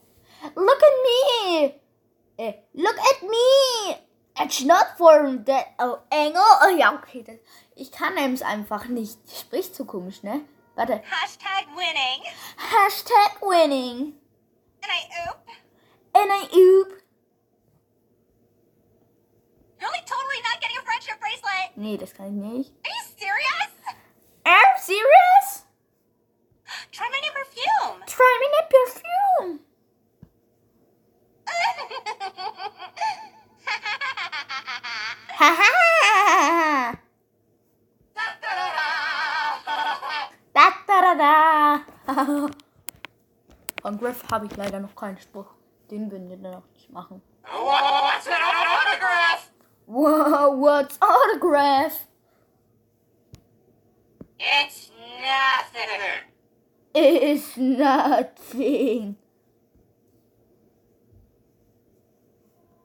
Look 0.56 0.82
at 0.84 0.96
me! 1.04 1.76
Eh, 2.38 2.54
look 2.76 2.98
at 2.98 3.24
me! 3.24 3.96
It's 4.40 4.64
not 4.64 4.98
for 4.98 5.38
that 5.46 5.74
oh, 5.80 6.00
angle. 6.12 6.42
Oh 6.62 6.76
ja, 6.78 6.94
okay. 6.96 7.24
Das, 7.24 7.38
ich 7.76 7.92
kann 7.92 8.18
es 8.18 8.42
einfach 8.42 8.86
nicht. 8.86 9.18
Die 9.30 9.36
spricht 9.36 9.76
so 9.76 9.86
komisch, 9.86 10.24
ne? 10.24 10.42
Warte. 10.76 11.02
Hashtag 11.04 11.68
winning. 11.76 12.22
Hashtag 12.58 13.42
winning. 13.42 14.14
And 14.84 14.92
I 14.92 15.30
oop. 15.30 15.48
And 16.14 16.32
I 16.32 16.48
oop. 16.56 16.95
Nee, 21.76 21.98
das 21.98 22.14
kann 22.14 22.28
ich 22.28 22.34
nicht. 22.34 22.74
Are 22.84 22.94
you 22.94 23.04
serious? 23.18 23.56
serious? 24.86 25.66
Try 26.92 27.08
my 27.10 27.20
new 27.20 27.34
perfume. 27.34 28.06
Try 28.06 28.34
me 28.42 28.48
new 28.54 28.66
perfume. 28.76 29.60
Haha. 35.40 36.98
Da 40.54 40.66
da 40.88 40.98
da 41.02 41.14
da. 41.16 42.50
Von 43.82 44.00
Griff 44.00 44.24
habe 44.32 44.46
ich 44.46 44.56
leider 44.56 44.80
noch 44.80 44.96
keinen 44.96 45.18
Spruch. 45.18 45.48
Den 45.90 46.12
würden 46.12 46.30
wir 46.30 46.38
noch 46.38 46.68
nicht 46.74 46.90
machen. 46.92 47.22
What's 49.86 50.08
an 50.18 50.24
autograph? 50.24 50.40
Whoa, 50.42 50.50
what's 50.50 50.98
autograph? 51.02 52.08
it's 54.40 54.92
nothing. 55.22 56.00
It's 56.94 57.58
nothing. 57.58 59.16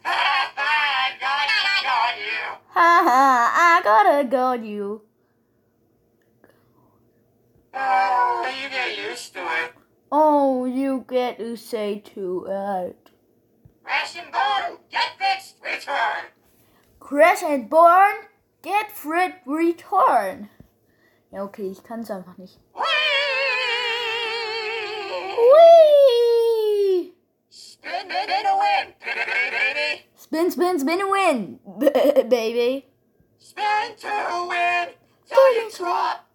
I 0.04 1.12
gotta 1.20 1.84
got 1.84 2.18
you. 2.18 2.58
Haha, 2.68 3.50
I 3.54 3.80
gotta 3.82 4.28
got 4.28 4.64
you. 4.64 5.02
Oh, 7.72 8.52
you 8.62 8.68
get 8.68 8.98
used 8.98 9.32
to 9.34 9.40
it. 9.40 9.72
Oh, 10.12 10.64
you 10.64 11.04
get 11.08 11.38
to 11.38 11.56
say 11.56 12.00
to 12.14 12.46
it. 12.48 13.10
Crash 13.84 14.16
and 14.16 14.32
burn, 14.32 14.78
get 14.90 15.18
fixed, 15.18 15.56
return. 15.62 16.24
Crash 17.10 17.42
and 17.42 17.68
burn, 17.68 18.14
get 18.62 18.92
Fred 18.92 19.40
return. 19.44 20.48
Ja, 21.32 21.42
okay, 21.42 21.68
ich 21.68 21.82
kann 21.82 22.02
es 22.02 22.10
einfach 22.10 22.38
nicht. 22.38 22.60
Whee! 22.72 22.82
Spin, 27.50 27.90
spin, 27.90 28.22
spin, 28.22 28.46
a 28.46 28.54
win. 28.54 28.94
Baby. 29.00 30.04
Spin, 30.14 30.50
spin, 30.52 30.78
spin, 30.78 31.00
and 31.00 31.10
win, 31.10 31.58
B- 31.80 32.22
baby. 32.28 32.86
Spin 33.38 33.96
to 33.98 34.46
win. 34.48 34.94
You 35.32 35.68
drop. 35.76 36.26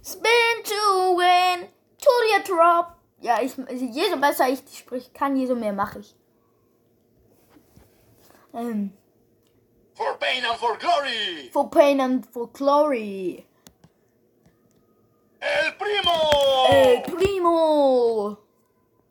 Spin 0.00 0.62
to 0.64 1.14
win, 1.14 1.68
to 1.98 2.10
the 2.32 2.42
drop. 2.42 2.96
Ja, 3.20 3.42
ich, 3.42 3.54
je 3.68 4.08
so 4.08 4.16
besser 4.16 4.48
ich 4.48 4.64
die 4.64 4.76
Sprüche 4.76 5.10
kann, 5.12 5.36
je 5.36 5.46
so 5.46 5.54
mehr 5.54 5.74
mache 5.74 5.98
ich. 5.98 6.16
Ähm, 8.54 8.94
For 9.96 10.14
pain 10.18 10.44
and 10.44 10.58
for 10.58 10.76
glory. 10.76 11.48
for 11.52 11.70
pain 11.70 12.00
and 12.00 12.26
for 12.26 12.48
glory. 12.48 13.46
El 15.40 15.72
primo. 15.72 16.66
El 16.68 17.02
primo. 17.02 18.38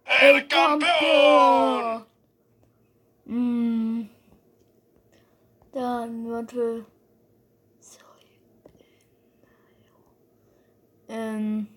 El 0.06 0.48
campeón. 0.48 2.06
Mm. 3.28 4.10
Dann, 5.74 6.30
warte. 6.30 6.86
Sorry. 7.80 8.40
Ähm. 11.10 11.68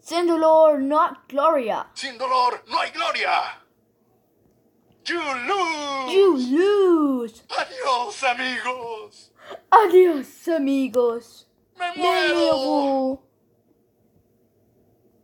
Sin 0.00 0.26
dolor, 0.26 0.78
not 0.80 1.28
Gloria. 1.28 1.86
Sin 1.94 2.18
dolor 2.18 2.64
no 2.68 2.78
hay 2.78 2.90
gloria. 2.90 3.60
You 5.08 5.18
lose. 5.18 6.12
You 6.14 6.36
lose. 6.36 7.42
Adiós, 7.48 8.22
amigos. 8.22 9.30
Adios, 9.72 10.48
amigos. 10.48 11.46
Me 11.78 11.86
Me 11.96 12.02
muero. 12.02 12.34
muero. 12.34 13.18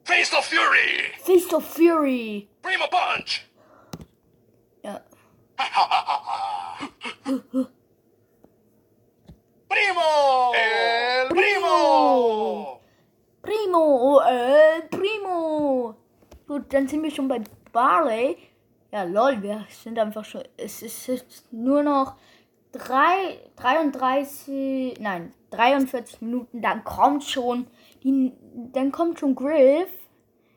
Face 0.05 0.33
of 0.35 0.45
Fury. 0.47 1.12
Face 1.25 1.53
of 1.53 1.65
Fury. 1.65 2.49
Primo 2.62 2.89
Punch. 2.89 3.43
Ja. 4.83 5.01
Primo. 9.69 10.53
El 10.55 11.29
primo. 11.29 12.81
Primo, 13.43 14.21
eh, 14.29 14.83
Primo. 14.91 15.95
Gut, 16.47 16.73
dann 16.73 16.89
sind 16.89 17.03
wir 17.03 17.11
schon 17.11 17.29
bei 17.29 17.41
Barley. 17.73 18.37
Ja, 18.92 19.03
lol, 19.03 19.42
wir 19.42 19.66
sind 19.70 19.99
einfach 19.99 20.25
schon. 20.25 20.42
Es 20.57 20.83
ist 20.83 21.07
jetzt 21.07 21.53
nur 21.53 21.83
noch 21.83 22.16
drei, 22.72 23.38
33, 23.57 24.99
nein, 25.01 25.33
43 25.51 26.20
Minuten. 26.22 26.62
Dann 26.62 26.85
kommt 26.85 27.25
schon, 27.25 27.66
die, 28.03 28.33
dann 28.72 28.92
kommt 28.92 29.18
schon 29.18 29.35
Griff. 29.35 29.90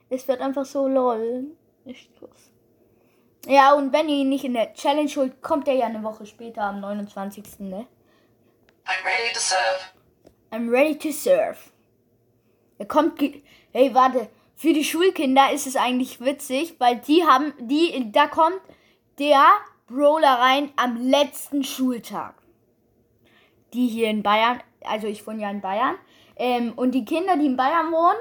Es 0.10 0.28
wird 0.28 0.42
einfach 0.42 0.66
so 0.66 0.88
lol. 0.88 1.48
Echt 1.86 2.16
krass. 2.18 2.52
Ja, 3.46 3.74
und 3.74 3.94
wenn 3.94 4.10
ihr 4.10 4.18
ihn 4.18 4.30
nicht 4.30 4.44
in 4.44 4.54
der 4.54 4.74
Challenge 4.74 5.10
holt, 5.16 5.42
kommt 5.42 5.68
er 5.68 5.76
ja 5.76 5.86
eine 5.86 6.04
Woche 6.04 6.26
später 6.26 6.64
am 6.64 6.82
29. 6.82 7.60
Ne? 7.60 7.88
I'm 8.86 9.06
ready 9.06 9.34
to 9.34 9.40
serve. 9.40 9.80
I'm 10.52 10.70
ready 10.70 10.98
to 10.98 11.12
serve. 11.12 11.58
Er 12.78 12.86
kommt. 12.86 13.20
Hey, 13.72 13.94
warte. 13.94 14.30
Für 14.60 14.74
die 14.74 14.84
Schulkinder 14.84 15.54
ist 15.54 15.68
es 15.68 15.78
eigentlich 15.78 16.20
witzig, 16.20 16.76
weil 16.80 16.98
die 16.98 17.24
haben. 17.24 17.54
Die. 17.60 18.12
Da 18.12 18.28
kommt 18.28 18.60
der 19.18 19.46
Brawler 19.88 20.38
rein 20.38 20.74
am 20.76 20.98
letzten 20.98 21.64
Schultag. 21.64 22.36
Die 23.72 23.88
hier 23.88 24.10
in 24.10 24.22
Bayern. 24.22 24.62
Also 24.82 25.08
ich 25.08 25.26
wohne 25.26 25.44
ja 25.44 25.50
in 25.50 25.62
Bayern. 25.62 25.96
Ähm, 26.36 26.74
und 26.74 26.92
die 26.92 27.06
Kinder, 27.06 27.38
die 27.38 27.46
in 27.46 27.56
Bayern 27.56 27.90
wohnen, 27.94 28.20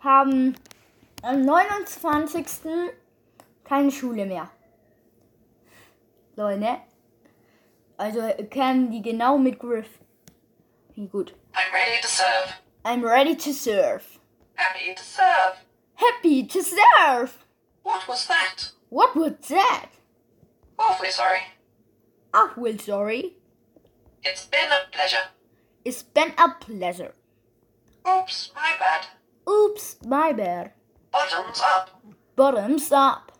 haben 0.00 0.56
am 1.22 1.42
29. 1.42 2.46
keine 3.62 3.92
Schule 3.92 4.26
mehr. 4.26 4.50
Leute, 6.34 6.58
ne? 6.58 6.80
Also 7.96 8.22
kennen 8.50 8.90
die 8.90 9.02
genau 9.02 9.38
mit 9.38 9.60
Griff. 9.60 10.00
Wie 10.96 11.06
gut. 11.06 11.32
I'm 11.52 11.72
ready 11.72 12.00
to 12.02 12.08
serve. 12.08 12.54
I'm 12.82 13.04
ready 13.04 13.36
to 13.36 13.52
serve. 13.52 14.19
Happy 14.60 14.94
to 14.94 15.02
serve. 15.02 15.64
Happy 15.94 16.44
to 16.44 16.62
serve! 16.62 17.46
What 17.82 18.06
was 18.06 18.26
that? 18.26 18.72
What 18.90 19.16
was 19.16 19.32
that? 19.48 19.88
Awfully 20.78 21.10
sorry. 21.10 21.40
Well, 22.34 22.78
sorry. 22.78 23.36
It's 24.22 24.44
been 24.44 24.70
a 24.70 24.90
pleasure. 24.92 25.28
It's 25.82 26.02
been 26.02 26.34
a 26.36 26.56
pleasure. 26.60 27.14
Oops, 28.06 28.52
my 28.54 28.74
bad. 28.78 29.06
Oops, 29.48 29.96
my 30.04 30.34
bad. 30.34 30.72
Bottoms 31.10 31.62
up. 31.64 32.02
Bottoms 32.36 32.92
up. 32.92 33.32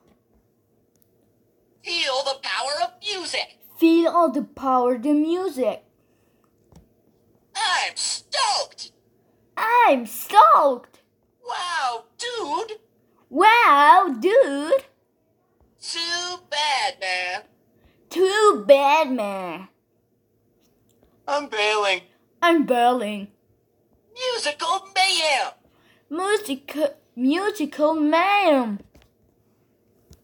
Feel 1.85 2.23
the 2.25 2.39
power 2.43 2.83
of 2.83 2.93
music. 3.07 3.59
Feel 3.79 4.11
all 4.11 4.31
the 4.31 4.45
power, 4.45 4.95
of 4.95 5.03
the 5.03 5.13
music. 5.13 5.85
I'm 7.55 7.95
stoked. 7.95 8.93
I'm 9.57 10.07
stoked. 10.07 11.00
Wow, 11.51 12.05
dude. 12.19 12.79
Wow, 13.29 14.15
dude. 14.21 14.85
Too 15.81 16.39
bad, 16.51 17.01
man. 17.01 17.43
Too 18.09 18.65
bad, 18.67 19.11
man. 19.11 19.69
I'm 21.27 21.49
bailing. 21.49 22.03
I'm 22.43 22.67
bailing. 22.67 23.29
Musical 24.15 24.87
mayhem. 24.95 25.53
Musical, 26.11 26.95
musical 27.17 27.95
man. 27.95 28.81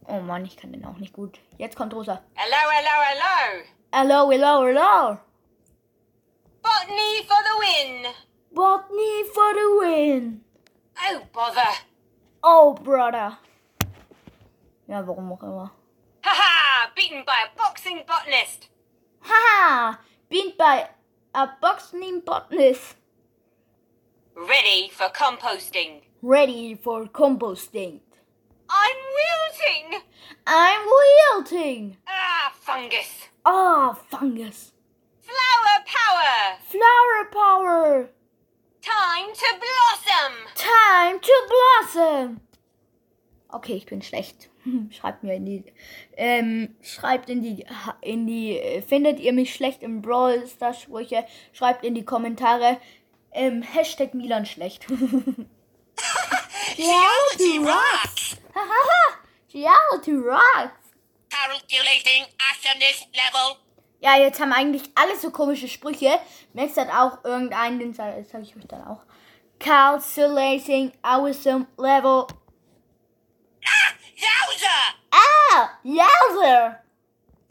Oh 0.08 0.20
Mann, 0.20 0.44
ich 0.44 0.56
kann 0.56 0.72
den 0.72 0.84
auch 0.84 0.98
nicht 0.98 1.12
gut. 1.12 1.38
Jetzt 1.58 1.76
kommt 1.76 1.94
Rosa. 1.94 2.22
Hello, 2.34 2.70
hello, 2.70 2.94
hello. 3.08 3.64
Hello, 3.92 4.30
hello, 4.30 4.66
hello. 4.66 5.18
Botany 6.62 7.24
for 7.26 7.40
the 7.46 7.54
win. 7.62 8.12
Botany 8.52 9.24
for 9.32 9.54
the 9.54 9.66
win. 9.80 10.45
Oh, 10.98 11.22
bother. 11.32 11.72
Oh, 12.42 12.74
brother. 12.74 13.38
Ja, 14.88 15.06
warum 15.06 15.32
auch 15.32 15.42
immer. 15.42 15.70
Haha, 16.24 16.90
beaten 16.94 17.24
by 17.24 17.32
a 17.44 17.56
boxing 17.56 18.02
botanist. 18.06 18.68
Haha, 19.20 19.98
beat 20.28 20.56
by 20.56 20.88
a 21.34 21.48
boxing 21.60 22.20
botanist. 22.20 22.96
Ready 24.34 24.90
for 24.90 25.08
composting. 25.08 26.02
Ready 26.22 26.74
for 26.74 27.06
composting. 27.06 28.00
I'm 28.68 28.96
wilting. 29.18 30.02
I'm 30.46 30.86
wilting. 30.86 31.96
Ah, 32.06 32.52
fungus. 32.60 33.28
Ah, 33.44 33.96
fungus. 34.10 34.72
Flower 35.20 35.84
power. 35.86 36.58
Flower 36.68 37.30
power. 37.32 38.10
Time 38.86 39.32
to 39.34 39.48
blossom. 39.58 40.32
Time 40.54 41.20
to 41.20 41.32
blossom. 41.50 42.40
Okay, 43.48 43.74
ich 43.74 43.86
bin 43.86 44.00
schlecht. 44.00 44.48
Schreibt 44.90 45.24
mir 45.24 45.34
in 45.34 45.44
die, 45.44 45.64
ähm, 46.16 46.76
schreibt 46.82 47.28
in 47.28 47.42
die, 47.42 47.66
in 48.00 48.26
die, 48.28 48.58
äh, 48.58 48.82
findet 48.82 49.18
ihr 49.18 49.32
mich 49.32 49.52
schlecht 49.54 49.82
im 49.82 50.02
Brawl 50.02 50.46
Stars 50.46 50.82
Sprüche? 50.82 51.26
Schreibt 51.52 51.84
in 51.84 51.96
die 51.96 52.04
Kommentare. 52.04 52.80
Ähm, 53.32 53.62
Hashtag 53.62 54.14
Milan 54.14 54.46
schlecht. 54.46 54.86
Geology 56.76 57.58
rocks! 57.58 58.36
Hahaha, 58.54 59.18
Reality 59.52 60.14
rocks. 60.14 60.94
Calculating 61.30 62.26
awesomeness 62.38 63.06
level. 63.12 63.65
Ja, 64.06 64.16
jetzt 64.16 64.38
haben 64.38 64.52
eigentlich 64.52 64.84
alle 64.94 65.16
so 65.16 65.32
komische 65.32 65.66
Sprüche. 65.66 66.20
Max 66.52 66.76
hat 66.76 66.90
auch 66.90 67.24
irgendeinen, 67.24 67.80
den 67.80 67.92
sage 67.92 68.24
sag 68.30 68.40
ich 68.42 68.56
euch 68.56 68.68
dann 68.68 68.86
auch. 68.86 69.00
Calculating 69.58 70.92
awesome 71.02 71.66
level. 71.76 72.28
Yowza! 74.14 74.94
Ah, 75.10 75.70
Yowzer. 75.82 76.84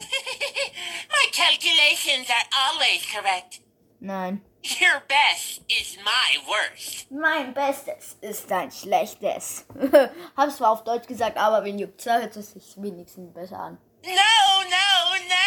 My 0.00 1.30
calculations 1.30 2.26
are 2.30 2.48
always 2.72 3.04
correct. 3.12 3.60
Nein. 4.00 4.40
Your 4.62 5.02
best 5.06 5.60
is 5.68 5.98
my 6.02 6.40
worst. 6.48 7.10
Mein 7.10 7.52
Bestes 7.52 8.16
ist 8.22 8.50
dein 8.50 8.70
Schlechtes. 8.70 9.66
Hab's 10.38 10.56
zwar 10.56 10.70
auf 10.70 10.84
Deutsch 10.84 11.06
gesagt, 11.06 11.36
aber 11.36 11.62
wen 11.64 11.78
juckt's, 11.78 12.06
hört 12.06 12.34
es 12.34 12.52
sich 12.52 12.82
wenigstens 12.82 13.34
besser 13.34 13.58
an. 13.58 13.78
No, 14.04 14.62
no, 14.70 15.16
no! 15.28 15.46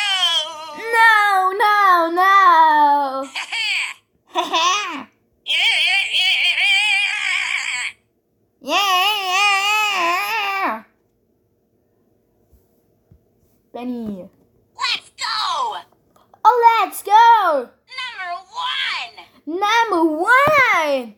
No, 0.77 1.51
no, 1.57 2.11
no. 2.13 3.29
yeah. 8.61 9.13
Benny. 13.73 14.29
Let's 14.77 15.09
go! 15.17 15.77
Oh, 16.43 16.81
let's 16.81 17.01
go. 17.03 17.69
Number 17.99 18.31
one! 18.51 19.15
Number 19.45 20.03
one. 20.03 21.15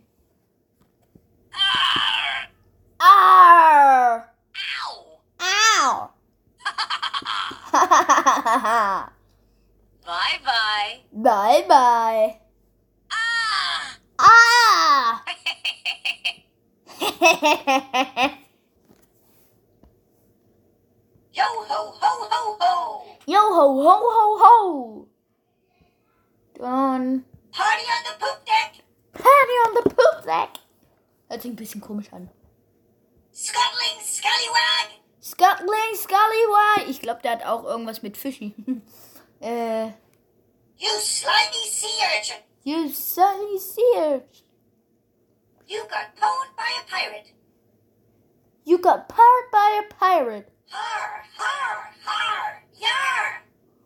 Arr! 1.53 2.49
Arr. 2.99 4.29
Ow! 4.55 5.19
Ow. 5.39 6.11
Bye 10.05 10.39
bye. 10.43 11.01
bye 11.13 11.63
bye. 11.67 12.39
Ah! 13.11 13.97
Ah. 14.19 15.23
Yo 21.33 21.43
ho 21.43 21.79
ho 22.01 22.11
ho 22.29 22.41
ho! 22.59 22.73
Yo 23.25 23.39
ho 23.39 23.65
ho 23.83 23.95
ho 24.15 24.37
ho. 24.41 24.55
Dann 26.59 27.23
Party 27.51 27.85
on 27.87 28.03
the 28.03 28.13
poop 28.19 28.39
deck! 28.45 28.83
Party 29.13 29.55
on 29.65 29.73
the 29.75 29.83
poop 29.89 30.25
deck. 30.25 30.59
Hört 31.29 31.41
sich 31.41 31.51
ein 31.51 31.55
bisschen 31.55 31.81
komisch 31.81 32.11
an. 32.11 32.29
Scuttling 35.61 35.95
Scullywag. 35.95 36.89
Ich 36.89 37.01
glaube, 37.01 37.21
der 37.21 37.31
hat 37.31 37.45
auch 37.45 37.63
irgendwas 37.63 38.01
mit 38.01 38.17
Fischi. 38.17 38.55
äh, 39.39 39.91
You 40.77 40.89
slimy 40.99 41.67
sea 41.69 42.17
urchin! 42.17 42.37
you 42.63 42.89
sunny 42.89 43.59
seer. 43.59 44.23
You 45.67 45.83
got 45.83 46.15
pwned 46.15 46.55
by 46.57 46.71
a 46.79 46.89
pirate! 46.89 47.33
You 48.65 48.79
got 48.79 49.07
powered 49.07 49.51
by 49.51 49.81
a 49.81 49.93
pirate. 49.93 50.51
Har 50.69 51.25
har 51.37 51.93
har! 52.03 52.63
Yar! 52.79 53.43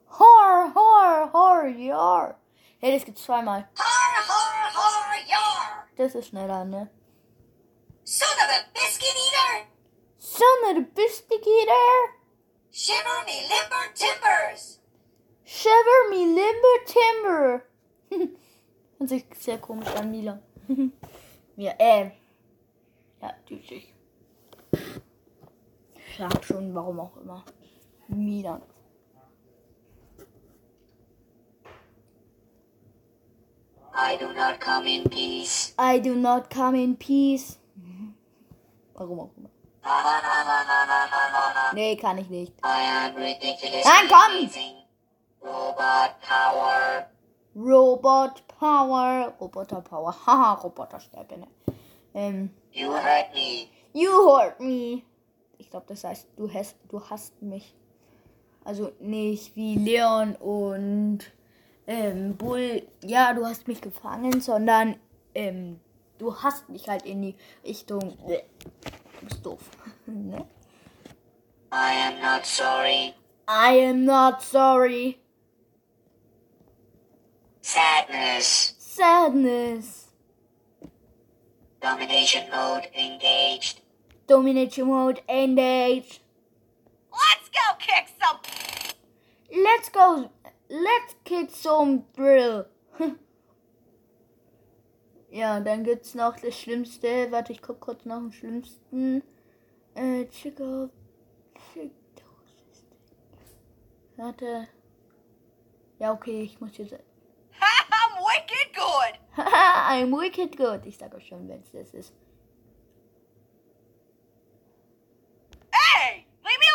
Hor, 0.07 0.69
hor, 0.69 1.27
hor, 1.27 1.67
jar. 1.67 2.35
Hey, 2.79 2.91
das 2.91 3.03
gibt's 3.03 3.23
zweimal. 3.23 3.67
Har 3.75 4.23
har 4.29 4.71
har 4.71 5.27
yar! 5.27 5.87
Das 5.97 6.15
ist 6.15 6.29
schneller, 6.29 6.63
ne? 6.63 6.89
Son 8.05 8.27
of 8.27 8.49
a 8.49 8.65
biscuit 8.73 9.15
eater! 9.15 9.74
Son 10.35 10.69
of 10.69 10.77
a 10.77 10.81
biscuit 10.81 11.47
eater. 11.47 12.13
Shiver 12.69 13.23
me 13.25 13.47
limber 13.47 13.85
timbers! 13.93 14.79
Shiver 15.45 16.09
me 16.09 16.25
limber 16.25 16.77
timber. 16.85 17.65
Hört 18.99 19.09
sich 19.09 19.25
sehr 19.39 19.59
komisch 19.59 19.87
an, 19.95 20.11
Mila. 20.11 20.39
ja, 21.55 21.71
äh. 21.79 22.11
Ja, 23.21 23.33
typisch. 23.45 23.93
Ich 24.73 26.17
sag 26.17 26.43
schon, 26.43 26.75
warum 26.75 26.99
auch 26.99 27.15
immer. 27.15 27.45
Milan. 28.09 28.61
I 33.93 34.17
do 34.17 34.33
not 34.33 34.59
come 34.59 34.85
in 34.85 35.09
peace. 35.09 35.73
I 35.79 35.99
do 35.99 36.13
not 36.13 36.49
come 36.49 36.75
in 36.75 36.97
peace. 36.97 37.57
Warum 38.95 39.19
auch 39.21 39.31
immer. 39.37 39.54
Nee, 41.73 41.95
kann 41.97 42.17
ich 42.17 42.29
nicht. 42.29 42.53
Nein, 42.63 44.09
komm! 44.09 44.49
Robot 45.41 46.15
power. 46.27 47.07
Robot 47.55 48.43
Power. 48.59 49.33
Roboter 49.39 49.81
Power. 49.81 50.15
Haha, 50.25 50.53
Roboterstärke, 50.55 51.37
ne? 51.37 51.47
Ähm, 52.13 52.49
You 52.71 52.89
hurt 52.91 53.33
me. 53.33 53.67
you 53.93 54.09
hurt 54.11 54.59
me. 54.59 55.03
Ich 55.57 55.69
glaube, 55.69 55.85
das 55.87 56.03
heißt, 56.03 56.27
du 56.35 56.51
hast, 56.53 56.75
du 56.89 57.01
hasst 57.09 57.41
mich. 57.41 57.73
Also 58.63 58.91
nicht 58.99 59.55
wie 59.55 59.75
Leon 59.77 60.35
und 60.37 61.19
ähm, 61.87 62.35
Bull. 62.35 62.81
Ja, 63.03 63.33
du 63.33 63.45
hast 63.45 63.67
mich 63.67 63.79
gefangen, 63.79 64.41
sondern 64.41 64.95
ähm, 65.35 65.79
du 66.17 66.35
hast 66.35 66.67
mich 66.69 66.89
halt 66.89 67.05
in 67.05 67.21
die 67.21 67.35
Richtung. 67.63 68.17
Äh, 68.27 68.41
Du 69.21 69.35
doof. 69.41 69.61
ne? 70.07 70.45
I 71.71 71.91
am 71.93 72.21
not 72.21 72.45
sorry. 72.45 73.15
I 73.47 73.71
am 73.73 74.05
not 74.05 74.41
sorry. 74.43 75.19
Sadness. 77.61 78.73
Sadness. 78.77 80.07
Domination 81.81 82.49
mode 82.51 82.87
engaged. 82.97 83.81
Domination 84.27 84.87
mode 84.87 85.21
engaged. 85.29 86.19
Let's 87.11 87.49
go 87.49 87.75
kick 87.79 88.07
some. 88.21 88.39
Let's 89.63 89.89
go. 89.89 90.31
Let's 90.69 91.15
kick 91.23 91.49
some 91.51 92.05
drill. 92.15 92.67
ja, 95.35 95.59
dann 95.59 95.83
gibt's 95.83 96.15
noch 96.15 96.39
das 96.39 96.57
Schlimmste. 96.57 97.29
Warte, 97.29 97.51
ich 97.51 97.61
guck 97.61 97.81
kurz 97.81 98.05
nach 98.05 98.19
dem 98.19 98.31
Schlimmsten. 98.31 99.21
Äh, 99.93 100.25
Chico. 100.27 100.89
Warte. 104.15 104.69
Ja, 105.99 106.13
okay, 106.13 106.43
ich 106.43 106.61
muss 106.61 106.77
jetzt. 106.77 106.93
I'm 106.93 108.15
wicked 108.21 108.73
good. 108.73 109.19
Haha, 109.35 109.93
I'm 109.95 110.11
wicked 110.13 110.55
good. 110.55 110.85
Ich 110.85 110.97
sag 110.97 111.13
euch 111.13 111.27
schon, 111.27 111.49
wenn's 111.49 111.69
das 111.71 111.93
ist. 111.93 112.13
Hey, 115.69 116.25
leave 116.43 116.59
me 116.59 116.65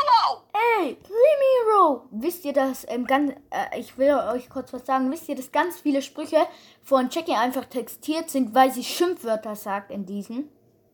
alone. 0.61 0.87
Ey, 0.87 0.96
Primero! 0.96 2.09
Wisst 2.11 2.44
ihr 2.44 2.53
das, 2.53 2.87
ähm, 2.88 3.07
ganz, 3.07 3.33
äh, 3.51 3.79
ich 3.79 3.96
will 3.99 4.12
euch 4.12 4.49
kurz 4.49 4.73
was 4.73 4.87
sagen, 4.87 5.11
wisst 5.11 5.29
ihr, 5.29 5.37
dass 5.37 5.53
ganz 5.53 5.81
viele 5.81 6.03
Sprüche 6.03 6.46
von 6.83 7.09
Jackie 7.11 7.35
einfach 7.35 7.64
textiert 7.64 8.31
sind, 8.31 8.55
weil 8.55 8.70
sie 8.73 8.85
Schimpfwörter 8.85 9.57
sagt 9.57 9.90
in 9.90 10.07
diesen? 10.07 10.49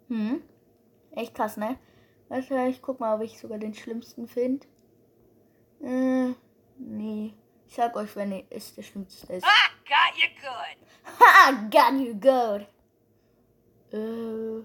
Hm? 0.09 0.43
Echt 1.13 1.35
krass, 1.35 1.57
ne? 1.57 1.79
Warte, 2.29 2.67
ich 2.69 2.83
guck 2.83 3.01
mal, 3.01 3.15
ob 3.15 3.23
ich 3.23 3.39
sogar 3.39 3.59
den 3.59 3.75
schlimmsten 3.75 4.27
finde. 4.27 4.67
Äh, 5.83 6.35
nee. 6.79 7.35
Ich 7.69 7.75
sag 7.75 7.97
euch, 7.97 8.15
wenn 8.17 8.45
es 8.51 8.75
der 8.75 8.83
schlimmste 8.83 9.33
ist. 9.33 9.45
I 9.45 9.89
got 9.89 10.17
you 10.17 10.29
good. 10.41 11.21
Ha! 11.21 11.53
Got 11.71 12.01
you 12.01 12.15
good! 12.15 12.67
Äh, 13.93 14.65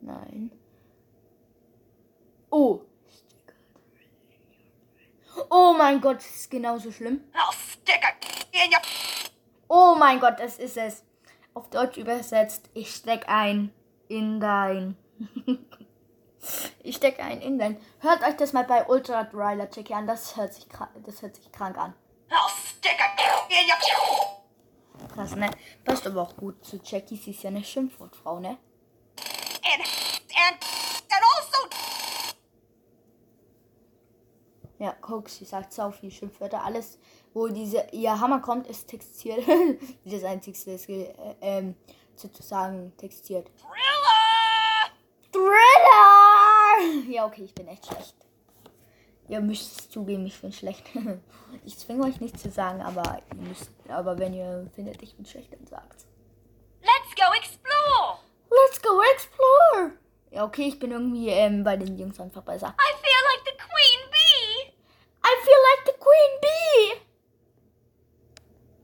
nein. 0.00 0.50
Oh. 2.50 2.82
Oh 5.54 5.74
mein 5.76 6.00
Gott, 6.00 6.16
das 6.16 6.34
ist 6.34 6.50
genauso 6.50 6.90
schlimm. 6.90 7.20
Oh 9.68 9.94
mein 9.98 10.18
Gott, 10.18 10.40
das 10.40 10.56
ist 10.56 10.78
es. 10.78 11.04
Auf 11.52 11.68
Deutsch 11.68 11.98
übersetzt, 11.98 12.70
ich 12.72 12.94
steck 12.94 13.28
ein 13.28 13.70
in 14.08 14.40
dein. 14.40 14.96
ich 16.82 16.96
steck 16.96 17.20
ein 17.20 17.42
in 17.42 17.58
dein. 17.58 17.78
Hört 18.00 18.22
euch 18.22 18.34
das 18.36 18.54
mal 18.54 18.64
bei 18.64 18.86
Ultra 18.86 19.24
Dryler 19.24 19.68
Jackie 19.70 19.92
an, 19.92 20.06
das 20.06 20.38
hört 20.38 20.54
sich, 20.54 20.66
das 21.04 21.20
hört 21.20 21.36
sich 21.36 21.52
krank 21.52 21.76
an. 21.76 21.92
Krass, 25.12 25.36
ne? 25.36 25.50
Passt 25.84 26.06
aber 26.06 26.22
auch 26.22 26.34
gut 26.34 26.64
zu 26.64 26.80
Jackie, 26.82 27.16
sie 27.16 27.32
ist 27.32 27.42
ja 27.42 27.50
eine 27.50 27.62
Schimpfwortfrau, 27.62 28.40
ne? 28.40 28.56
And 29.64 29.84
and 30.34 30.64
and 31.10 31.22
also. 31.36 31.68
Ja, 34.82 34.96
guck, 35.00 35.28
sie 35.28 35.44
sagt 35.44 35.72
sau 35.72 35.92
viel 35.92 36.10
Schimpfwörter. 36.10 36.64
Alles, 36.64 36.98
wo 37.34 37.46
diese, 37.46 37.86
ihr 37.92 38.18
Hammer 38.18 38.40
kommt, 38.40 38.66
ist 38.66 38.88
textiert. 38.88 39.46
das 40.04 40.24
ist, 40.66 40.88
äh, 40.88 41.14
ähm, 41.40 41.76
sozusagen 42.16 42.92
textiert. 42.96 43.48
Thriller! 43.60 44.90
Thriller! 45.30 47.08
Ja, 47.08 47.26
okay, 47.26 47.44
ich 47.44 47.54
bin 47.54 47.68
echt 47.68 47.86
schlecht. 47.86 48.16
Ihr 49.28 49.40
müsst 49.40 49.78
es 49.78 49.88
zugeben, 49.88 50.26
ich 50.26 50.40
bin 50.40 50.52
schlecht. 50.52 50.84
Ich 51.64 51.78
zwinge 51.78 52.04
euch 52.04 52.18
nicht 52.18 52.40
zu 52.40 52.50
sagen, 52.50 52.80
aber 52.80 53.20
ihr 53.30 53.48
müsst, 53.48 53.70
aber 53.86 54.18
wenn 54.18 54.32
ihr 54.32 54.66
findet, 54.74 55.00
ich 55.02 55.14
bin 55.14 55.26
schlecht, 55.26 55.52
dann 55.52 55.66
sagt's. 55.66 56.06
Let's 56.80 57.14
go 57.14 57.30
explore. 57.36 58.18
Let's 58.50 58.82
go 58.82 59.00
explore! 59.14 59.92
Ja, 60.30 60.44
okay, 60.44 60.68
ich 60.68 60.78
bin 60.78 60.92
irgendwie 60.92 61.28
ähm, 61.28 61.62
bei 61.62 61.76
den 61.76 61.98
Jungs 61.98 62.18
einfach 62.18 62.42
besser. 62.42 62.68
I 62.68 62.92
feel 63.02 63.22
like 63.28 63.44
the 63.44 63.52
queen 63.58 64.10
bee. 64.10 64.72
I 65.24 65.36
feel 65.44 65.60
like 65.68 65.82
the 65.86 65.92
queen 66.00 66.40
bee! 66.40 67.02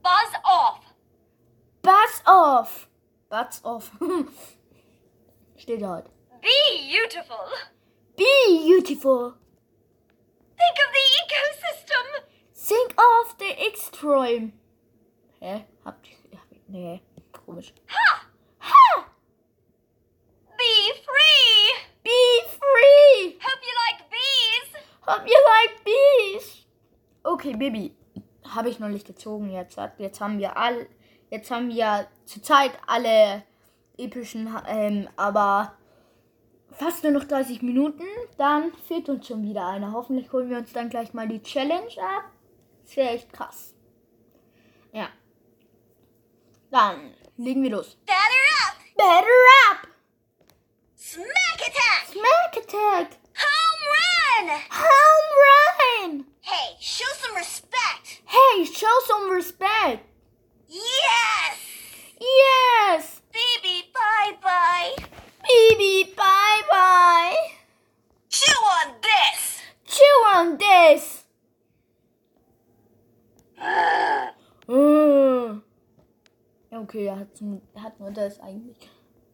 Buzz 0.03 0.33
off. 0.43 0.79
Buzz 1.81 2.21
off! 2.59 2.89
Buzz 3.29 3.61
off. 3.63 3.91
Steht 5.55 5.81
dort. 5.81 6.09
Beautiful. 6.41 7.45
Be 8.17 8.25
beautiful. 8.65 9.33
Think 10.59 10.77
of 10.83 10.89
the 10.97 11.05
ecosystem. 11.21 12.05
Think 12.53 12.91
of 12.97 13.37
the 13.37 13.51
X-Träum. 13.71 14.51
Hä? 15.41 15.65
Habt 15.85 16.07
ihr. 16.07 16.37
hab 16.37 16.47
Nee, 16.67 17.01
komisch. 17.31 17.73
Ha! 17.87 18.21
Ha! 18.59 19.05
Be 20.57 20.73
free. 21.05 21.61
Be 22.03 22.19
free! 22.59 23.39
Hope 23.41 23.61
you 23.67 23.73
like 23.85 23.99
bees. 24.09 24.83
Hope 25.07 25.25
you 25.25 25.39
like 25.55 25.83
bees! 25.85 26.65
Okay, 27.23 27.55
Baby. 27.55 27.95
Habe 28.43 28.69
ich 28.69 28.79
noch 28.79 28.89
nicht 28.89 29.07
gezogen 29.07 29.49
jetzt. 29.49 29.77
Jetzt 29.97 30.19
haben 30.19 30.39
wir 30.39 30.57
all. 30.57 30.87
Jetzt 31.29 31.51
haben 31.51 31.69
wir 31.69 32.07
zurzeit 32.25 32.71
alle 32.87 33.43
epischen, 33.97 34.49
ähm, 34.67 35.07
aber 35.15 35.73
fast 36.71 37.03
nur 37.03 37.11
noch 37.11 37.25
30 37.25 37.61
Minuten. 37.61 38.05
Dann 38.37 38.73
fehlt 38.87 39.09
uns 39.09 39.27
schon 39.27 39.43
wieder 39.43 39.67
einer. 39.67 39.91
Hoffentlich 39.91 40.31
holen 40.31 40.49
wir 40.49 40.57
uns 40.57 40.73
dann 40.73 40.89
gleich 40.89 41.13
mal 41.13 41.27
die 41.27 41.43
Challenge 41.43 41.91
ab. 42.01 42.31
Das 42.83 42.95
wäre 42.95 43.09
echt 43.09 43.31
krass. 43.31 43.75
Ja. 44.91 45.09
Dann 46.71 47.13
legen 47.37 47.61
wir 47.63 47.71
los. 47.71 47.97
Batter 48.05 48.17
up. 48.67 48.75
Better 48.95 49.39
up! 49.71 49.87
Smack 50.95 51.61
attack. 51.67 52.07
Smack 52.11 52.57
attack! 52.57 53.17
Home 53.37 53.83
run. 53.95 54.61
Home 54.71 55.29
run! 55.45 56.25
Hey, 56.41 56.75
show 56.79 57.05
some 57.21 57.35
respect. 57.35 58.21
Hey, 58.25 58.65
show 58.65 58.87
some 59.07 59.31
respect! 59.31 60.08
Yes. 62.43 63.21
Baby, 63.33 63.75
bye 63.93 64.33
bye. 64.41 64.95
Baby, 65.47 66.13
bye 66.15 66.61
bye! 66.69 67.35
Chew 68.29 68.59
on 68.77 68.95
this. 69.01 69.61
Chew 69.85 70.17
on 70.35 70.57
this! 70.57 71.25
Mm. 74.69 75.63
Okay, 76.71 77.07
er 77.07 77.15
hat, 77.17 77.41
er 77.73 77.81
hat 77.81 77.99
nur 77.99 78.11
das 78.11 78.39
eigentlich. 78.39 78.87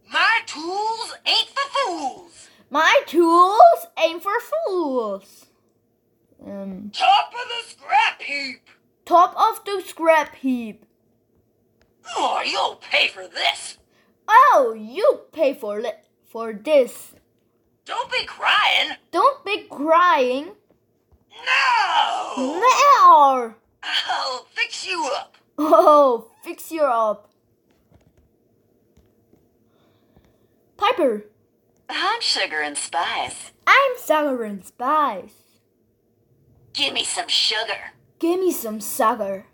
My 0.07 0.41
tools 0.47 1.13
ain't 1.25 1.49
for 1.49 1.67
fools. 1.73 2.49
My 2.69 3.01
tools 3.05 3.87
ain't 3.97 4.23
for 4.23 4.39
fools! 4.39 5.47
Ähm, 6.45 6.89
Top 6.93 7.33
of 7.33 7.49
the 7.49 7.69
scrap 7.69 8.21
heap. 8.21 8.61
top 9.03 9.35
of 9.35 9.61
the 9.65 9.81
scrap 9.85 10.35
heap. 10.35 10.84
Oh, 12.15 12.41
you'll 12.45 12.75
pay 12.75 13.07
for 13.07 13.27
this. 13.27 13.77
Oh, 14.27 14.75
you 14.77 15.21
pay 15.31 15.53
for 15.53 15.81
li- 15.81 16.01
for 16.25 16.53
this. 16.53 17.13
Don't 17.85 18.11
be 18.11 18.25
crying. 18.25 18.97
Don't 19.11 19.43
be 19.45 19.63
crying. 19.69 20.51
No. 21.45 22.61
Now! 22.61 23.55
I'll 23.83 24.45
fix 24.53 24.87
you 24.87 25.09
up. 25.15 25.37
Oh, 25.57 26.31
fix 26.43 26.71
you 26.71 26.81
up. 26.83 27.29
Piper, 30.77 31.25
I'm 31.89 32.21
sugar 32.21 32.61
and 32.61 32.77
spice. 32.77 33.51
I'm 33.67 33.91
sugar 34.05 34.43
and 34.43 34.65
spice. 34.65 35.33
Give 36.73 36.93
me 36.93 37.03
some 37.03 37.27
sugar. 37.27 37.93
Give 38.19 38.39
me 38.39 38.51
some 38.51 38.79
sugar. 38.81 39.45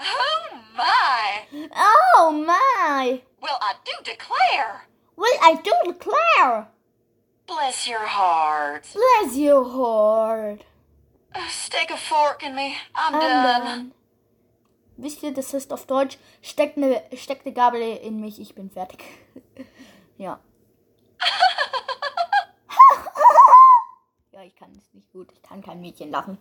Oh 0.00 0.58
my. 0.76 1.68
Oh 1.74 2.44
my! 2.46 3.22
Well, 3.40 3.58
I 3.60 3.74
do 3.84 3.92
declare. 4.04 4.86
Well, 5.16 5.32
I 5.42 5.56
do 5.62 5.72
declare. 5.84 6.68
Bless 7.46 7.88
your 7.88 8.06
heart. 8.06 8.86
Bless 8.92 9.36
your 9.36 9.64
heart. 9.64 10.64
Stick 11.48 11.90
a 11.90 11.96
fork 11.96 12.42
in 12.42 12.54
me. 12.54 12.76
I'm, 12.94 13.14
I'm 13.14 13.20
done. 13.20 13.64
done. 13.64 13.92
Wisst 14.96 15.22
ihr, 15.22 15.32
das 15.32 15.54
heißt 15.54 15.72
auf 15.72 15.86
Deutsch, 15.86 16.18
steck 16.42 16.76
eine 16.76 17.02
steck 17.16 17.46
ne 17.46 17.52
Gabel 17.52 17.80
in 17.80 18.20
mich, 18.20 18.40
ich 18.40 18.54
bin 18.56 18.68
fertig. 18.68 19.04
ja. 20.18 20.40
ja, 24.32 24.42
ich 24.42 24.56
kann 24.56 24.72
es 24.72 24.92
nicht 24.92 25.12
gut. 25.12 25.30
Ich 25.32 25.40
kann 25.40 25.62
kein 25.62 25.80
Mädchen 25.80 26.10
lachen. 26.10 26.36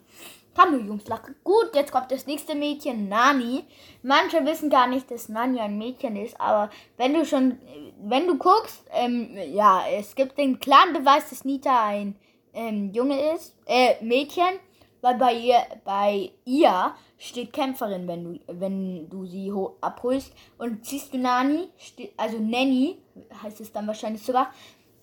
Nur 0.65 0.82
Jungs 0.82 1.08
lachen. 1.08 1.36
Gut, 1.43 1.70
jetzt 1.76 1.91
kommt 1.91 2.12
das 2.12 2.26
nächste 2.26 2.56
Mädchen, 2.56 3.08
Nani. 3.10 3.63
Manche 4.04 4.43
wissen 4.46 4.70
gar 4.70 4.88
nicht, 4.88 5.10
dass 5.12 5.30
Nani 5.30 5.60
ein 5.60 5.78
Mädchen 5.78 6.15
ist, 6.15 6.39
aber 6.41 6.70
wenn 6.98 7.13
du 7.13 7.26
schon, 7.26 7.60
wenn 8.04 8.28
du 8.28 8.38
guckst, 8.38 8.84
ähm, 8.91 9.38
ja, 9.54 9.84
es 9.88 10.15
gibt 10.15 10.38
den 10.38 10.60
klaren 10.60 10.93
Beweis, 10.93 11.30
dass 11.30 11.46
Nita 11.46 11.86
ein 11.88 12.15
ähm, 12.54 12.91
Junge 12.93 13.34
ist, 13.34 13.56
äh, 13.65 14.04
Mädchen, 14.04 14.60
weil 15.02 15.15
bei 15.15 15.34
ihr, 15.34 15.60
bei 15.86 16.32
ihr 16.43 16.93
steht 17.17 17.54
Kämpferin, 17.54 18.08
wenn 18.08 18.24
du, 18.24 18.39
wenn 18.48 19.10
du 19.10 19.26
sie 19.26 19.52
ho- 19.52 19.78
abholst. 19.80 20.34
Und 20.58 20.86
siehst 20.86 21.13
du 21.13 21.17
Nani, 21.20 21.70
also 22.17 22.39
Nanny, 22.39 22.98
heißt 23.43 23.62
es 23.62 23.72
dann 23.72 23.88
wahrscheinlich 23.88 24.24
sogar, 24.24 24.52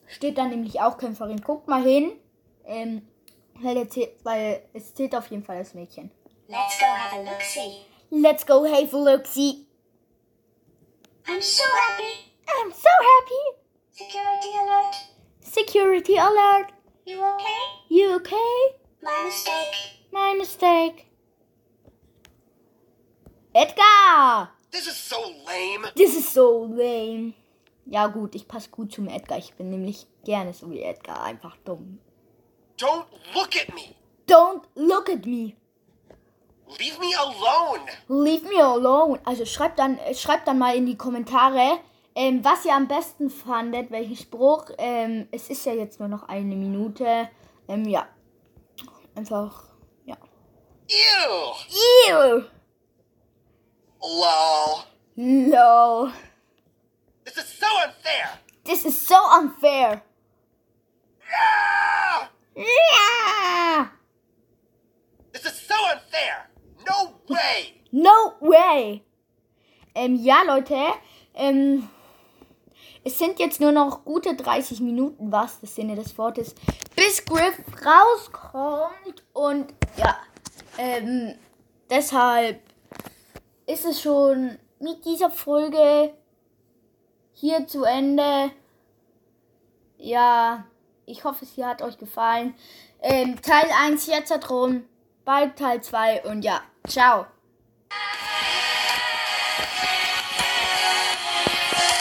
steht 0.07 0.37
dann 0.37 0.51
nämlich 0.51 0.81
auch 0.81 0.99
Kämpferin. 0.99 1.41
Guckt 1.41 1.69
mal 1.69 1.83
hin, 1.83 2.13
ähm, 2.67 3.03
weil, 3.61 3.75
der 3.75 3.89
zählt, 3.89 4.25
weil 4.25 4.63
es 4.73 4.95
zählt 4.95 5.15
auf 5.15 5.29
jeden 5.29 5.45
Fall 5.45 5.59
das 5.59 5.75
Mädchen. 5.75 6.11
Let's 6.49 6.79
go 6.79 6.87
have 6.87 7.17
a 7.17 7.23
look 7.23 7.43
see. 7.43 7.87
Let's 8.11 8.45
go 8.47 8.65
have 8.65 8.95
a 8.95 8.99
look 8.99 9.27
see. 9.27 9.67
I'm 11.27 11.41
so 11.41 11.65
happy. 11.65 12.33
I'm 12.47 12.71
so 12.71 12.91
happy. 13.01 13.65
Security 13.91 14.51
alert. 14.61 14.95
Security 15.41 16.19
alert. 16.19 16.73
You 17.07 17.23
okay? 17.23 17.61
You 17.89 18.17
okay? 18.17 18.77
My 19.03 19.25
mistake. 19.25 19.75
My 20.13 20.35
mistake. 20.39 21.07
Edgar! 23.55 24.51
This 24.71 24.87
is 24.87 24.97
so 24.97 25.21
lame. 25.47 25.87
This 25.95 26.17
is 26.17 26.29
so 26.29 26.65
lame. 26.65 27.35
Ja 27.87 28.09
gut, 28.09 28.35
ich 28.35 28.49
passe 28.49 28.71
gut 28.71 28.93
zum 28.93 29.09
Edgar. 29.09 29.39
Ich 29.39 29.55
bin 29.55 29.71
nämlich 29.71 30.07
gerne 30.25 30.53
so 30.53 30.71
wie 30.71 30.83
Edgar. 30.83 31.23
Einfach 31.23 31.57
dumm. 31.65 32.01
Don't 32.77 33.07
look 33.35 33.57
at 33.57 33.75
me. 33.75 33.97
Don't 34.27 34.65
look 34.75 35.09
at 35.09 35.27
me. 35.27 35.57
Leave 36.79 36.99
me 36.99 37.15
alone. 37.15 37.87
Leave 38.09 38.45
me 38.45 38.61
alone. 38.61 39.21
Also 39.25 39.45
schreibt 39.45 39.79
dann, 39.79 39.99
äh, 39.99 40.15
schreibt 40.15 40.49
dann 40.49 40.59
mal 40.59 40.75
in 40.75 40.87
die 40.87 40.97
Kommentare, 40.97 41.79
ähm, 42.15 42.45
was 42.45 42.65
ihr 42.65 42.75
am 42.75 42.89
besten 42.89 43.31
fandet, 43.31 43.91
welchen 43.91 44.17
Spruch. 44.17 44.71
Ähm, 44.79 45.29
es 45.31 45.51
ist 45.51 45.65
ja 45.67 45.73
jetzt 45.73 46.01
nur 46.01 46.09
noch 46.09 46.29
eine 46.29 46.57
Minute. 46.57 47.29
Ähm, 47.69 47.85
ja. 47.85 48.09
Einfach, 49.15 49.69
ja. 50.05 50.17
Ew. 50.89 51.55
Ew! 52.09 52.45
Lol. 54.01 54.85
Lol. 55.17 56.13
This 57.25 57.37
is 57.37 57.59
so 57.59 57.67
unfair. 57.85 58.39
This 58.65 58.85
is 58.85 59.07
so 59.07 59.17
unfair. 59.39 60.03
Ah! 61.33 62.29
Yeah! 62.57 63.89
This 65.33 65.45
is 65.47 65.67
so 65.67 65.75
unfair. 65.93 66.49
No 66.87 67.15
way. 67.29 67.81
No 67.91 68.35
way. 68.41 69.03
Ähm, 69.95 70.17
ja, 70.17 70.43
Leute. 70.43 70.77
Ähm, 71.35 71.89
es 73.03 73.19
sind 73.19 73.39
jetzt 73.39 73.61
nur 73.61 73.73
noch 73.73 74.05
gute 74.05 74.35
30 74.35 74.81
Minuten, 74.81 75.33
was 75.33 75.61
das 75.61 75.75
Sinne 75.75 75.97
des 75.97 76.17
Wortes, 76.17 76.55
bis 76.95 77.25
Griff 77.25 77.61
rauskommt. 77.85 79.25
Und 79.33 79.75
ja, 79.97 80.17
ähm, 80.79 81.35
deshalb 81.91 82.61
ist 83.67 83.85
es 83.85 84.01
schon 84.01 84.59
mit 84.79 85.05
dieser 85.05 85.31
Folge 85.31 86.15
hier 87.33 87.67
zu 87.67 87.85
Ende. 87.85 88.53
Ja, 89.99 90.67
ich 91.07 91.25
hoffe, 91.25 91.45
es 91.45 91.53
hier 91.53 91.69
hat 91.69 91.83
euch 91.83 91.99
gefallen. 91.99 92.55
Ähm, 93.01 93.41
Teil 93.43 93.69
1 93.85 94.07
jetzt 94.07 94.31
da 94.31 94.39
drum, 94.39 94.85
bald 95.25 95.57
Teil 95.57 95.83
2 95.83 96.25
und 96.25 96.43
ja, 96.43 96.63
ciao. 96.87 97.27